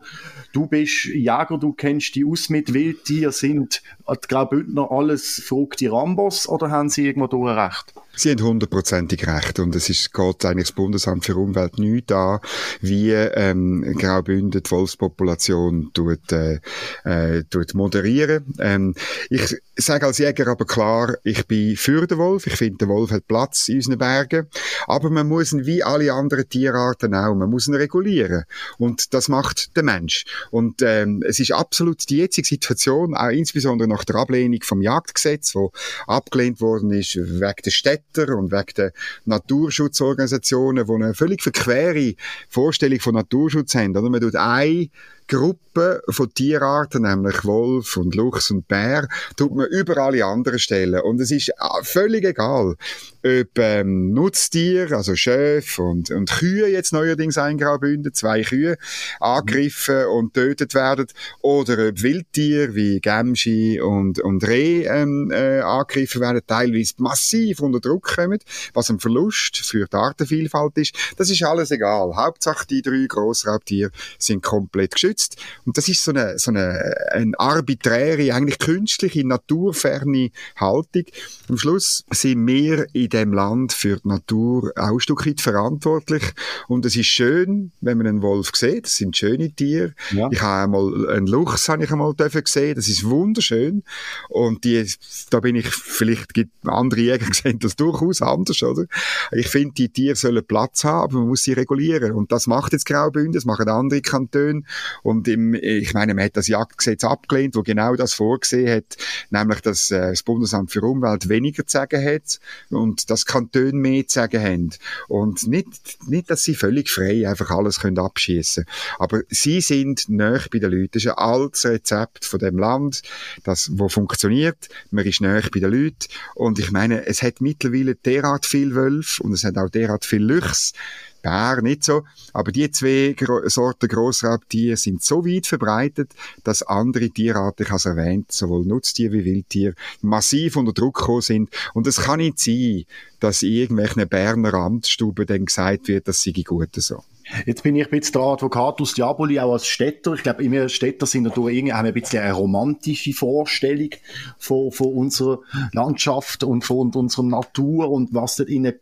Du 0.53 0.67
bist 0.67 1.05
Jäger, 1.05 1.57
du 1.59 1.73
kennst 1.73 2.15
die 2.15 2.25
aus 2.25 2.49
mit 2.49 2.73
Wildtier, 2.73 3.31
sind 3.31 3.81
die 4.09 4.27
Graubündner 4.27 4.91
alles 4.91 5.41
verrückte 5.45 5.91
Rambos 5.91 6.47
oder 6.47 6.71
haben 6.71 6.89
sie 6.89 7.05
irgendwo 7.05 7.27
durch 7.27 7.55
recht? 7.55 7.93
Sie 8.13 8.29
haben 8.29 8.43
hundertprozentig 8.43 9.25
recht 9.25 9.59
und 9.59 9.75
es 9.75 9.89
ist, 9.89 10.13
geht 10.13 10.45
eigentlich 10.45 10.67
das 10.67 10.75
Bundesamt 10.75 11.25
für 11.25 11.35
Umwelt 11.37 11.79
nicht 11.79 12.11
an, 12.11 12.39
wie 12.81 13.11
ähm, 13.11 13.95
Graubünden 13.97 14.61
die 14.61 14.71
Wolfspopulation 14.71 15.91
tut, 15.93 16.31
äh, 16.31 16.59
äh, 17.05 17.43
tut 17.49 17.73
moderieren. 17.73 18.53
Ähm, 18.59 18.95
ich 19.29 19.55
sage 19.77 20.05
als 20.05 20.17
Jäger 20.17 20.47
aber 20.47 20.65
klar, 20.65 21.15
ich 21.23 21.47
bin 21.47 21.77
für 21.77 22.05
den 22.05 22.17
Wolf, 22.17 22.47
ich 22.47 22.55
finde, 22.55 22.79
der 22.79 22.89
Wolf 22.89 23.11
hat 23.11 23.27
Platz 23.27 23.69
in 23.69 23.77
unseren 23.77 23.97
Bergen, 23.97 24.47
aber 24.87 25.09
man 25.09 25.27
muss 25.27 25.53
ihn 25.53 25.65
wie 25.65 25.81
alle 25.83 26.11
anderen 26.13 26.47
Tierarten 26.47 27.15
auch, 27.15 27.33
man 27.33 27.49
muss 27.49 27.67
ihn 27.67 27.75
regulieren 27.75 28.43
und 28.77 29.13
das 29.13 29.29
macht 29.29 29.75
der 29.77 29.83
Mensch. 29.83 30.25
Und 30.51 30.81
ähm, 30.81 31.23
es 31.25 31.39
ist 31.39 31.51
absolut 31.51 32.09
die 32.09 32.17
jetzige 32.17 32.47
Situation, 32.47 33.15
auch 33.15 33.29
insbesondere 33.29 33.87
nach 33.87 34.03
der 34.03 34.17
Ablehnung 34.17 34.59
vom 34.63 34.81
Jagdgesetz, 34.81 35.55
wo 35.55 35.71
abgelehnt 36.07 36.59
worden 36.59 36.91
ist 36.91 37.15
wegen 37.15 37.61
der 37.63 37.71
Städte, 37.71 38.00
Wetter 38.13 38.35
und 38.37 38.51
wegen 38.51 38.73
der 38.77 38.93
Naturschutzorganisationen, 39.25 40.85
die 40.85 40.93
eine 40.93 41.13
völlig 41.13 41.41
verquere 41.41 42.15
Vorstellung 42.49 42.99
von 42.99 43.15
Naturschutz 43.15 43.75
haben. 43.75 43.95
Oder? 43.95 44.09
Man 44.09 44.21
tut 44.21 44.35
eine 44.35 44.89
Gruppe 45.31 46.03
von 46.09 46.33
Tierarten, 46.33 47.03
nämlich 47.03 47.45
Wolf 47.45 47.95
und 47.95 48.15
Luchs 48.15 48.51
und 48.51 48.67
Bär, 48.67 49.07
tut 49.37 49.55
man 49.55 49.67
überall 49.67 50.13
in 50.13 50.23
anderen 50.23 50.59
Stellen. 50.59 50.99
Und 50.99 51.21
es 51.21 51.31
ist 51.31 51.53
ah, 51.57 51.79
völlig 51.83 52.25
egal, 52.25 52.75
ob 53.23 53.57
ähm, 53.57 54.11
Nutztier, 54.11 54.91
also 54.91 55.15
Schäfe 55.15 55.83
und, 55.83 56.11
und 56.11 56.29
Kühe 56.29 56.67
jetzt 56.67 56.91
neuerdings 56.91 57.35
Graubünden, 57.35 58.13
zwei 58.13 58.41
Kühe, 58.41 58.77
angegriffen 59.21 60.07
und 60.07 60.33
tötet 60.33 60.75
werden, 60.75 61.07
oder 61.39 61.87
ob 61.87 62.01
Wildtier 62.01 62.75
wie 62.75 62.99
Gämschi 62.99 63.79
und, 63.79 64.19
und 64.19 64.45
Reh 64.45 64.83
ähm, 64.83 65.31
äh, 65.31 65.61
angegriffen 65.61 66.19
werden, 66.19 66.41
teilweise 66.45 66.95
massiv 66.97 67.61
unter 67.61 67.79
Druck 67.79 68.15
kommen, 68.15 68.39
was 68.73 68.89
ein 68.89 68.99
Verlust 68.99 69.57
für 69.57 69.85
die 69.85 69.95
Artenvielfalt 69.95 70.77
ist. 70.77 70.93
Das 71.15 71.29
ist 71.29 71.41
alles 71.43 71.71
egal. 71.71 72.17
Hauptsache 72.17 72.67
die 72.67 72.81
drei 72.81 73.05
Grossraubtiere 73.07 73.91
sind 74.19 74.43
komplett 74.43 74.95
geschützt 74.95 75.20
geschützt. 75.21 75.37
Und 75.65 75.77
das 75.77 75.87
ist 75.87 76.03
so 76.03 76.11
eine, 76.11 76.37
so 76.37 76.51
eine, 76.51 76.95
eine 77.11 77.39
arbiträre, 77.39 78.33
eigentlich 78.33 78.59
künstliche, 78.59 79.25
naturferne 79.25 80.31
Haltung. 80.55 81.03
Am 81.49 81.57
Schluss 81.57 82.03
sind 82.11 82.47
wir 82.47 82.87
in 82.93 83.09
dem 83.09 83.33
Land 83.33 83.73
für 83.73 83.97
die 83.97 84.07
Natur 84.07 84.71
auch 84.75 84.93
ein 84.93 84.99
Stück 84.99 85.25
weit 85.25 85.41
verantwortlich. 85.41 86.23
Und 86.67 86.85
es 86.85 86.95
ist 86.95 87.07
schön, 87.07 87.71
wenn 87.81 87.97
man 87.97 88.07
einen 88.07 88.21
Wolf 88.21 88.51
sieht. 88.53 88.85
Das 88.85 88.95
sind 88.95 89.15
schöne 89.15 89.51
Tiere. 89.51 89.93
Ja. 90.11 90.29
Ich 90.31 90.41
habe 90.41 90.63
einmal 90.63 91.09
einen 91.09 91.27
Luchs 91.27 91.69
habe 91.69 91.83
ich 91.83 91.91
einmal 91.91 92.13
gesehen. 92.13 92.75
Das 92.75 92.87
ist 92.87 93.03
wunderschön. 93.03 93.83
Und 94.29 94.63
die, 94.63 94.85
da 95.29 95.39
bin 95.39 95.55
ich, 95.55 95.67
vielleicht 95.67 96.33
gibt 96.33 96.51
andere 96.67 97.01
Jäger 97.01 97.27
sehen 97.33 97.59
das 97.59 97.75
durchaus 97.75 98.21
anders, 98.21 98.61
oder? 98.63 98.85
Ich 99.31 99.47
finde, 99.47 99.73
die 99.73 99.89
Tiere 99.89 100.15
sollen 100.15 100.45
Platz 100.45 100.83
haben, 100.83 101.03
aber 101.03 101.19
man 101.19 101.29
muss 101.29 101.43
sie 101.43 101.53
regulieren. 101.53 102.11
Und 102.13 102.31
das 102.31 102.47
macht 102.47 102.73
jetzt 102.73 102.85
Graubünden, 102.85 103.33
das 103.33 103.45
machen 103.45 103.69
andere 103.69 104.01
Kantone. 104.01 104.63
Und 105.03 105.10
im, 105.19 105.53
ich 105.53 105.93
meine, 105.93 106.13
man 106.13 106.25
hat 106.25 106.37
das 106.37 106.47
Jagdgesetz 106.47 107.03
abgelehnt, 107.03 107.55
wo 107.55 107.63
genau 107.63 107.95
das 107.95 108.13
vorgesehen 108.13 108.69
hat, 108.77 108.97
nämlich, 109.29 109.61
dass 109.61 109.91
äh, 109.91 110.09
das 110.09 110.23
Bundesamt 110.23 110.71
für 110.71 110.81
Umwelt 110.81 111.29
weniger 111.29 111.65
zu 111.65 111.73
sagen 111.73 112.03
hat 112.03 112.39
und 112.69 113.09
das 113.09 113.25
Kantone 113.25 113.73
mehr 113.73 114.07
zu 114.07 114.15
sagen 114.15 114.41
haben. 114.41 114.69
Und 115.07 115.47
nicht, 115.47 115.97
nicht, 116.07 116.29
dass 116.29 116.43
sie 116.43 116.55
völlig 116.55 116.89
frei 116.89 117.27
einfach 117.27 117.51
alles 117.51 117.79
können 117.79 117.99
abschießen. 117.99 118.65
Aber 118.99 119.21
sie 119.29 119.61
sind 119.61 120.09
näher 120.09 120.45
bei 120.51 120.59
den 120.59 120.71
Leuten. 120.71 120.91
Das 120.93 121.03
ist 121.03 121.09
ein 121.09 121.17
altes 121.17 121.65
Rezept 121.65 122.25
von 122.25 122.39
dem 122.39 122.57
Land, 122.57 123.01
das, 123.43 123.71
wo 123.73 123.89
funktioniert. 123.89 124.69
Man 124.91 125.05
ist 125.05 125.21
näher 125.21 125.43
bei 125.53 125.59
den 125.59 125.71
Leuten. 125.71 126.07
Und 126.35 126.59
ich 126.59 126.71
meine, 126.71 127.05
es 127.05 127.21
hat 127.21 127.41
mittlerweile 127.41 127.95
derart 127.95 128.45
viel 128.45 128.75
Wölfe 128.75 129.23
und 129.23 129.33
es 129.33 129.43
hat 129.43 129.57
auch 129.57 129.69
derart 129.69 130.05
viel 130.05 130.23
Luchs, 130.23 130.73
Bär 131.21 131.61
nicht 131.61 131.83
so. 131.83 132.03
Aber 132.33 132.51
die 132.51 132.69
zwei 132.71 133.15
Gro 133.17 133.47
Sorten 133.47 133.87
Grossraubtiere 133.87 134.77
sind 134.77 135.03
so 135.03 135.25
weit 135.25 135.47
verbreitet, 135.47 136.11
dass 136.43 136.63
andere 136.63 137.09
Tierarten, 137.09 137.63
ich 137.63 137.69
habe 137.69 137.77
es 137.77 137.85
erwähnt, 137.85 138.31
sowohl 138.31 138.65
Nutztiere 138.65 139.13
wie 139.13 139.25
Wildtiere, 139.25 139.75
massiv 140.01 140.55
unter 140.55 140.73
Druck 140.73 140.97
gekommen 140.97 141.21
sind. 141.21 141.49
Und 141.73 141.87
es 141.87 142.01
kann 142.01 142.19
nicht 142.19 142.39
sein, 142.39 142.85
dass 143.19 143.43
in 143.43 143.51
irgendwelchen 143.51 144.07
Berner 144.07 144.53
Amtsstuben 144.53 145.25
dann 145.25 145.45
gesagt 145.45 145.87
wird, 145.87 146.07
das 146.07 146.23
sei 146.23 146.31
gut 146.43 146.69
so. 146.75 147.03
Jetzt 147.45 147.63
bin 147.63 147.75
ich 147.75 147.85
ein 147.85 147.91
bisschen 147.91 148.13
der 148.13 148.21
Advocatus 148.23 148.93
Diaboli, 148.93 149.39
auch 149.39 149.53
als 149.53 149.67
Städter. 149.67 150.13
Ich 150.13 150.23
glaube, 150.23 150.49
wir 150.49 150.69
Städter 150.69 151.05
sind 151.05 151.23
natürlich 151.23 151.57
irgendwie, 151.57 151.73
haben 151.73 151.87
ein 151.87 151.93
bisschen 151.93 152.21
eine 152.21 152.33
romantische 152.33 153.13
Vorstellung 153.13 153.89
von, 154.37 154.71
von 154.71 154.93
unserer 154.93 155.39
Landschaft 155.71 156.43
und 156.43 156.63
von 156.63 156.91
unserer 156.91 157.25
Natur 157.25 157.89
und 157.89 158.13
was 158.13 158.37
dort 158.37 158.49
innen 158.49 158.73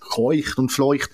kreucht 0.00 0.58
und 0.58 0.70
fleucht. 0.70 1.10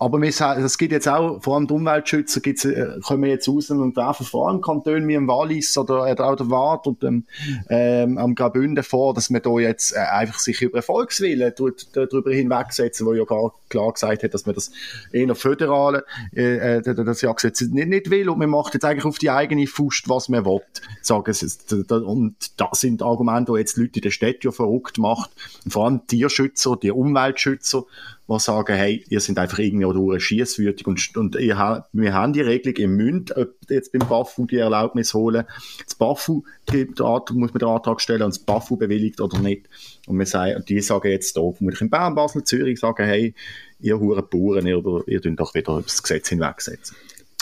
Aber 0.00 0.18
es 0.22 0.78
gibt 0.78 0.92
jetzt 0.92 1.08
auch, 1.08 1.42
vor 1.42 1.56
allem 1.56 1.66
die 1.66 1.74
Umweltschützer 1.74 2.40
gibt's, 2.40 2.64
äh, 2.64 2.98
kommen 3.04 3.28
jetzt 3.28 3.46
raus 3.46 3.70
und 3.70 3.94
werfen 3.96 4.24
vor 4.24 4.48
allem 4.48 4.62
Kantonen 4.62 5.06
wie 5.06 5.14
im 5.14 5.28
Wallis 5.28 5.76
oder, 5.76 6.10
oder 6.10 6.26
auch 6.26 6.36
der 6.36 6.50
Waadt 6.50 6.86
und 6.86 7.04
ähm, 7.04 7.26
ähm, 7.68 8.16
am 8.16 8.34
Graubünden 8.34 8.82
vor, 8.82 9.12
dass 9.12 9.28
man 9.28 9.42
da 9.42 9.58
jetzt 9.58 9.92
äh, 9.94 9.98
einfach 9.98 10.38
sich 10.38 10.62
über 10.62 10.80
Volkswillen 10.80 11.52
darüber 11.92 12.32
hinwegsetzen, 12.32 13.06
wo 13.06 13.12
ja 13.12 13.24
gar 13.24 13.52
klar 13.68 13.92
gesagt 13.92 14.22
hat, 14.22 14.32
dass 14.32 14.46
man 14.46 14.54
das 14.54 14.70
eher 15.12 15.34
föderale, 15.34 16.06
äh, 16.34 16.78
äh 16.78 16.82
das 16.82 17.20
ja 17.20 17.34
nicht, 17.44 17.70
nicht 17.70 18.10
will 18.10 18.30
und 18.30 18.38
man 18.38 18.48
macht 18.48 18.72
jetzt 18.72 18.86
eigentlich 18.86 19.04
auf 19.04 19.18
die 19.18 19.30
eigene 19.30 19.66
Faust, 19.66 20.08
was 20.08 20.30
man 20.30 20.46
will. 20.46 20.62
Sagen 21.02 21.30
sie, 21.34 21.46
und 21.90 22.36
das 22.56 22.80
sind 22.80 23.02
Argumente, 23.02 23.52
die 23.52 23.58
jetzt 23.58 23.76
Leute 23.76 23.98
in 23.98 24.02
der 24.04 24.10
Stadt 24.12 24.44
ja 24.44 24.50
verrückt 24.50 24.96
macht. 24.96 25.30
vor 25.68 25.84
allem 25.84 26.06
Tierschützer, 26.06 26.78
die 26.82 26.90
Umweltschützer, 26.90 27.84
die 28.30 28.40
sagen, 28.40 28.76
hey, 28.76 29.04
ihr 29.08 29.20
seid 29.20 29.38
einfach 29.38 29.58
irgendwie 29.58 29.84
oder 29.84 30.20
schiesswürdig 30.20 30.86
und, 30.86 31.16
und 31.16 31.36
ihr, 31.36 31.84
wir 31.92 32.14
haben 32.14 32.32
die 32.32 32.40
Regelung 32.40 32.76
im 32.76 32.96
Münd, 32.96 33.34
jetzt 33.68 33.92
beim 33.92 34.08
BAFU 34.08 34.46
die 34.46 34.56
Erlaubnis 34.56 35.14
holen. 35.14 35.44
Das 35.84 35.94
BAFU 35.94 36.42
muss 36.72 37.52
man 37.52 37.58
den 37.58 37.68
Antrag 37.68 38.00
stellen 38.00 38.22
und 38.22 38.34
das 38.34 38.38
BAFU 38.38 38.76
bewilligt 38.76 39.20
oder 39.20 39.38
nicht. 39.38 39.68
Und 40.06 40.18
wir 40.18 40.26
sagen, 40.26 40.64
die 40.68 40.80
sagen 40.80 41.10
jetzt 41.10 41.36
hier, 41.36 41.52
vermutlich 41.52 41.80
in 41.80 41.90
Bern, 41.90 42.14
Basel, 42.14 42.44
Zürich, 42.44 42.80
sagen, 42.80 43.04
hey, 43.04 43.34
ihr 43.80 43.98
Huren 43.98 44.24
Bauern, 44.28 44.66
ihr, 44.66 44.82
ihr 45.06 45.20
dürft 45.20 45.40
doch 45.40 45.54
wieder 45.54 45.82
das 45.82 46.02
Gesetz 46.02 46.28
hinwegsetzen. 46.28 46.96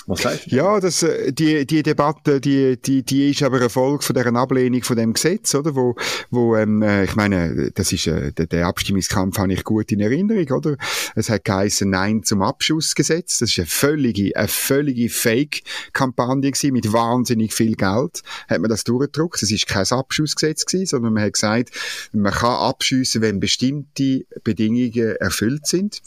Was 0.08 0.22
sagst 0.22 0.50
du? 0.50 0.56
Ja, 0.56 0.80
das, 0.80 1.02
äh, 1.02 1.34
die, 1.34 1.66
die 1.66 1.82
Debatte, 1.82 2.40
die, 2.40 2.80
die, 2.80 3.02
die 3.02 3.30
ist 3.30 3.42
aber 3.42 3.60
Erfolg 3.60 4.02
von 4.02 4.14
deren 4.14 4.38
Ablehnung 4.38 4.82
von 4.82 4.96
dem 4.96 5.12
Gesetz, 5.12 5.54
oder? 5.54 5.76
Wo, 5.76 5.96
wo, 6.30 6.56
ähm, 6.56 6.80
äh, 6.80 7.04
ich 7.04 7.14
meine, 7.14 7.70
das 7.74 7.92
ist, 7.92 8.06
äh, 8.06 8.32
der, 8.32 8.66
Abstimmungskampf 8.66 9.36
habe 9.36 9.52
ich 9.52 9.64
gut 9.64 9.92
in 9.92 10.00
Erinnerung, 10.00 10.50
oder? 10.56 10.76
Es 11.14 11.28
hat 11.28 11.44
geheißen 11.44 11.90
Nein 11.90 12.22
zum 12.24 12.40
Abschussgesetz. 12.40 13.38
Das 13.38 13.50
ist 13.50 13.58
eine 13.58 13.66
völlige, 13.66 14.34
eine 14.34 14.48
völlige 14.48 15.10
Fake-Kampagne 15.10 16.52
gewesen, 16.52 16.72
mit 16.72 16.90
wahnsinnig 16.90 17.52
viel 17.52 17.76
Geld. 17.76 18.22
Hat 18.48 18.60
man 18.62 18.70
das 18.70 18.84
durchgedruckt. 18.84 19.42
Es 19.42 19.52
ist 19.52 19.66
kein 19.66 19.86
Abschussgesetz 19.90 20.64
gewesen, 20.64 20.86
sondern 20.86 21.12
man 21.12 21.24
hat 21.24 21.34
gesagt, 21.34 21.70
man 22.12 22.32
kann 22.32 22.56
abschiessen, 22.56 23.20
wenn 23.20 23.40
bestimmte 23.40 24.24
Bedingungen 24.42 25.16
erfüllt 25.16 25.66
sind. 25.66 26.00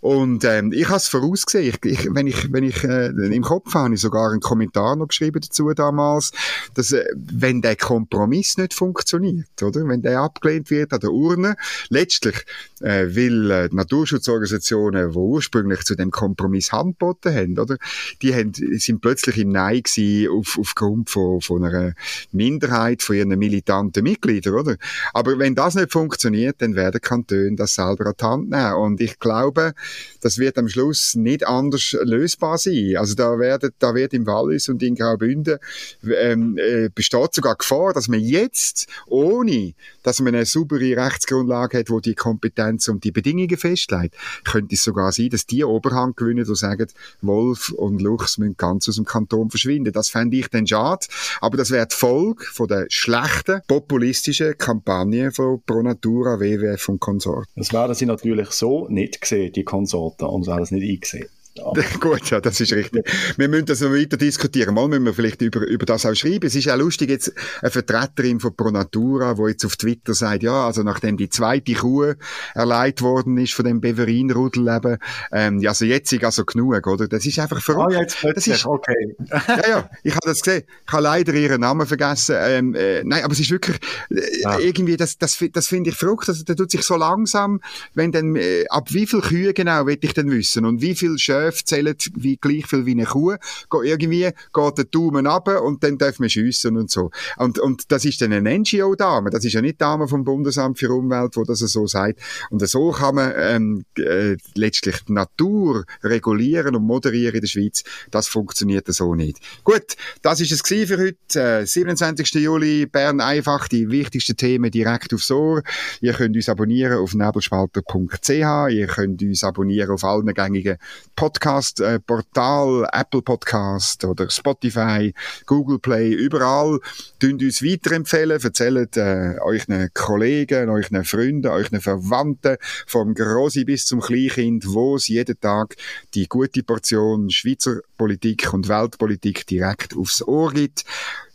Und, 0.00 0.42
ähm, 0.42 0.72
ich 0.72 0.88
habe 0.88 0.96
es 0.96 1.06
vorausgesehen. 1.06 1.72
Ich, 1.84 1.92
ich, 1.92 2.08
wenn 2.12 2.26
ich, 2.26 2.52
wenn 2.52 2.64
ich, 2.64 2.82
äh, 2.82 3.12
Kopf 3.44 3.74
habe 3.74 3.94
ich 3.94 4.00
sogar 4.00 4.30
einen 4.30 4.40
Kommentar 4.40 4.96
noch 4.96 5.08
geschrieben 5.08 5.40
dazu 5.40 5.72
damals, 5.72 6.32
dass 6.74 6.92
äh, 6.92 7.04
wenn 7.14 7.62
der 7.62 7.76
Kompromiss 7.76 8.56
nicht 8.56 8.74
funktioniert, 8.74 9.62
oder, 9.62 9.86
wenn 9.86 10.02
der 10.02 10.20
abgelehnt 10.20 10.70
wird 10.70 10.92
an 10.92 11.00
der 11.00 11.12
Urne, 11.12 11.56
letztlich 11.88 12.44
äh, 12.80 13.14
will 13.14 13.50
äh, 13.50 13.68
die 13.68 13.76
Naturschutzorganisationen, 13.76 15.12
die 15.12 15.16
ursprünglich 15.16 15.82
zu 15.84 15.94
dem 15.94 16.10
Kompromiss 16.10 16.72
handboten 16.72 17.34
haben, 17.34 17.58
oder, 17.58 17.76
die 18.22 18.34
haben, 18.34 18.52
sind 18.54 19.00
plötzlich 19.00 19.38
im 19.38 19.50
Nein 19.50 19.82
gewesen 19.82 20.30
auf, 20.30 20.58
aufgrund 20.58 21.10
von, 21.10 21.40
von 21.40 21.64
einer 21.64 21.94
Minderheit 22.32 23.02
von 23.02 23.16
ihren 23.16 23.38
militanten 23.38 24.02
Mitgliedern, 24.02 24.54
oder? 24.54 24.76
Aber 25.12 25.38
wenn 25.38 25.54
das 25.54 25.74
nicht 25.74 25.92
funktioniert, 25.92 26.60
dann 26.60 26.74
werden 26.74 27.00
Kantone 27.00 27.56
das 27.56 27.74
selber 27.74 28.06
an 28.06 28.14
die 28.18 28.24
Hand 28.24 28.50
nehmen. 28.50 28.74
Und 28.74 29.00
ich 29.00 29.18
glaube, 29.18 29.74
das 30.20 30.38
wird 30.38 30.58
am 30.58 30.68
Schluss 30.68 31.14
nicht 31.14 31.46
anders 31.46 31.96
lösbar 32.02 32.58
sein. 32.58 32.96
Also 32.96 33.14
da 33.14 33.33
werden, 33.38 33.70
da 33.78 33.94
wird 33.94 34.14
im 34.14 34.26
Wallis 34.26 34.68
und 34.68 34.82
in 34.82 34.94
Graubünden 34.94 35.58
ähm, 36.02 36.58
äh, 36.58 36.88
besteht 36.94 37.34
sogar 37.34 37.56
Gefahr, 37.56 37.92
dass 37.92 38.08
man 38.08 38.20
jetzt, 38.20 38.86
ohne 39.06 39.74
dass 40.02 40.20
man 40.20 40.34
eine 40.34 40.44
saubere 40.44 40.96
Rechtsgrundlage 40.96 41.78
hat, 41.78 41.90
wo 41.90 42.00
die 42.00 42.14
Kompetenz 42.14 42.88
und 42.88 43.04
die 43.04 43.12
Bedingungen 43.12 43.56
festlegt, 43.56 44.16
könnte 44.44 44.74
es 44.74 44.84
sogar 44.84 45.12
sein, 45.12 45.30
dass 45.30 45.46
die 45.46 45.64
Oberhand 45.64 46.16
gewinnen 46.16 46.46
und 46.46 46.56
sagen, 46.56 46.86
Wolf 47.22 47.70
und 47.70 48.00
Luchs 48.00 48.38
müssen 48.38 48.56
ganz 48.56 48.88
aus 48.88 48.96
dem 48.96 49.04
Kanton 49.04 49.50
verschwinden. 49.50 49.92
Das 49.92 50.08
fände 50.08 50.36
ich 50.36 50.48
dann 50.48 50.66
schade, 50.66 51.06
aber 51.40 51.56
das 51.56 51.70
wäre 51.70 51.86
die 51.86 51.96
Folge 51.96 52.44
von 52.44 52.68
der 52.68 52.86
schlechten, 52.88 53.60
populistischen 53.66 54.56
Kampagne 54.58 55.32
von 55.32 55.62
Pro 55.64 55.82
Natura, 55.82 56.40
WWF 56.40 56.88
und 56.88 57.00
Konsorten. 57.00 57.50
Das 57.56 57.72
werden 57.72 57.94
sie 57.94 58.06
natürlich 58.06 58.50
so 58.50 58.88
nicht 58.88 59.20
gesehen, 59.20 59.52
die 59.52 59.64
Konsorten, 59.64 60.26
und 60.26 60.48
haben 60.48 60.60
das 60.60 60.70
nicht 60.70 60.88
eingesehen. 60.88 61.28
Gut, 62.00 62.30
ja, 62.30 62.40
das 62.40 62.60
ist 62.60 62.72
richtig. 62.72 63.08
Wir 63.36 63.48
müssen 63.48 63.66
das 63.66 63.80
noch 63.80 63.92
weiter 63.92 64.16
diskutieren. 64.16 64.74
Mal 64.74 64.88
müssen 64.88 65.04
wir 65.04 65.14
vielleicht 65.14 65.40
über, 65.40 65.60
über 65.60 65.86
das 65.86 66.04
auch 66.04 66.14
schreiben. 66.14 66.46
Es 66.46 66.56
ist 66.56 66.64
ja 66.64 66.74
lustig, 66.74 67.10
jetzt 67.10 67.32
eine 67.62 67.70
Vertreterin 67.70 68.40
von 68.40 68.56
Pronatura, 68.56 69.34
die 69.34 69.50
jetzt 69.50 69.64
auf 69.64 69.76
Twitter 69.76 70.14
sagt, 70.14 70.42
ja, 70.42 70.66
also 70.66 70.82
nachdem 70.82 71.16
die 71.16 71.28
zweite 71.28 71.74
Kuh 71.74 72.14
erleiht 72.54 73.02
worden 73.02 73.38
ist 73.38 73.54
von 73.54 73.66
dem 73.66 73.80
Beverin-Rudel 73.80 74.66
eben, 74.68 74.98
ähm, 75.30 75.60
ja, 75.60 75.70
also 75.70 75.84
jetzt 75.84 76.12
ist 76.12 76.24
also 76.24 76.44
genug, 76.44 76.86
oder? 76.88 77.06
Das 77.06 77.24
ist 77.24 77.38
einfach 77.38 77.62
verrückt. 77.62 77.94
Ah, 77.94 78.00
jetzt 78.00 78.24
das 78.24 78.46
ist, 78.48 78.66
okay. 78.66 79.14
ja, 79.30 79.68
ja, 79.68 79.90
ich 80.02 80.12
habe 80.12 80.26
das 80.26 80.40
gesehen. 80.40 80.64
Ich 80.86 80.92
habe 80.92 81.04
leider 81.04 81.34
ihren 81.34 81.60
Namen 81.60 81.86
vergessen. 81.86 82.34
Ähm, 82.36 82.74
äh, 82.74 83.04
nein, 83.04 83.22
aber 83.22 83.32
es 83.32 83.38
ist 83.38 83.50
wirklich, 83.52 83.76
äh, 84.10 84.40
ja. 84.40 84.58
irgendwie, 84.58 84.96
das, 84.96 85.18
das, 85.18 85.38
das 85.52 85.68
finde 85.68 85.90
ich 85.90 85.96
verrückt. 85.96 86.28
Also, 86.28 86.42
der 86.42 86.56
tut 86.56 86.72
sich 86.72 86.82
so 86.82 86.96
langsam, 86.96 87.60
wenn 87.94 88.10
dann, 88.10 88.34
äh, 88.34 88.64
ab 88.70 88.88
wie 88.92 89.06
viel 89.06 89.20
Kühe 89.20 89.54
genau, 89.54 89.86
will 89.86 89.98
ich 90.00 90.14
denn 90.14 90.30
wissen? 90.32 90.64
Und 90.64 90.80
wie 90.80 90.96
viel 90.96 91.16
schön 91.16 91.43
Schöfe 91.44 91.64
zählen 91.64 91.96
wie, 92.14 92.36
gleich 92.36 92.66
viel 92.66 92.86
wie 92.86 92.92
eine 92.92 93.04
Kuh. 93.04 93.36
Irgendwie 93.82 94.30
geht 94.52 94.78
der 94.78 94.84
Daumen 94.84 95.26
ab 95.26 95.48
und 95.48 95.82
dann 95.82 95.98
darf 95.98 96.18
man 96.18 96.28
schiessen 96.28 96.76
und 96.76 96.90
so. 96.90 97.10
Und, 97.36 97.58
und 97.58 97.90
das 97.92 98.04
ist 98.04 98.20
dann 98.20 98.32
eine 98.32 98.58
NGO-Dame. 98.58 99.30
Das 99.30 99.44
ist 99.44 99.52
ja 99.52 99.60
nicht 99.60 99.80
Dame 99.80 100.08
vom 100.08 100.24
Bundesamt 100.24 100.78
für 100.78 100.90
Umwelt, 100.90 101.36
wo 101.36 101.44
das 101.44 101.58
so 101.58 101.86
sagt. 101.86 102.20
Und 102.50 102.66
so 102.66 102.90
kann 102.90 103.14
man 103.16 103.32
ähm, 103.36 103.84
äh, 103.98 104.36
letztlich 104.54 104.96
die 105.06 105.12
Natur 105.12 105.84
regulieren 106.02 106.76
und 106.76 106.84
moderieren 106.84 107.34
in 107.34 107.40
der 107.40 107.48
Schweiz. 107.48 107.82
Das 108.10 108.28
funktioniert 108.28 108.86
so 108.88 109.14
nicht. 109.14 109.38
Gut, 109.64 109.96
das 110.22 110.40
ist 110.40 110.52
es 110.52 110.62
für 110.62 110.98
heute. 110.98 111.16
Äh, 111.40 111.66
27. 111.66 112.34
Juli, 112.34 112.86
Bern 112.86 113.20
einfach, 113.20 113.68
die 113.68 113.90
wichtigsten 113.90 114.36
Themen 114.36 114.70
direkt 114.70 115.12
aufs 115.14 115.30
Ohr. 115.30 115.62
Ihr 116.00 116.12
könnt 116.14 116.36
uns 116.36 116.48
abonnieren 116.48 116.98
auf 116.98 117.14
nebelspalter.ch. 117.14 118.28
Ihr 118.30 118.86
könnt 118.86 119.22
uns 119.22 119.44
abonnieren 119.44 119.90
auf 119.90 120.04
allen 120.04 120.32
gängigen 120.34 120.78
Podcasts 121.16 121.33
Podcast-Portal, 121.34 122.84
äh, 122.84 123.00
Apple 123.00 123.22
Podcast 123.22 124.04
oder 124.04 124.30
Spotify, 124.30 125.12
Google 125.46 125.78
Play, 125.78 126.12
überall. 126.12 126.78
Tünt 127.18 127.42
uns 127.42 127.62
weiterempfehlen, 127.62 128.40
erzählt 128.42 128.96
äh, 128.96 129.36
euren 129.40 129.90
Kollegen, 129.94 130.68
euren 130.68 131.04
Freunden, 131.04 131.48
euren 131.48 131.80
Verwandten, 131.80 132.56
vom 132.86 133.14
Grossi 133.14 133.64
bis 133.64 133.86
zum 133.86 134.00
Kleinkind, 134.00 134.64
wo 134.66 134.96
es 134.96 135.08
jeden 135.08 135.38
Tag 135.40 135.76
die 136.14 136.28
gute 136.28 136.62
Portion 136.62 137.30
Schweizer 137.30 137.80
Politik 137.98 138.52
und 138.52 138.68
Weltpolitik 138.68 139.46
direkt 139.46 139.96
aufs 139.96 140.22
Ohr 140.22 140.52
gibt. 140.52 140.84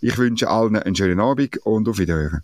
Ich 0.02 0.18
wünsche 0.18 0.50
allen 0.50 0.78
einen 0.78 0.96
schönen 0.96 1.20
Abend 1.20 1.58
und 1.66 1.88
auf 1.88 1.98
Wiederhören. 1.98 2.44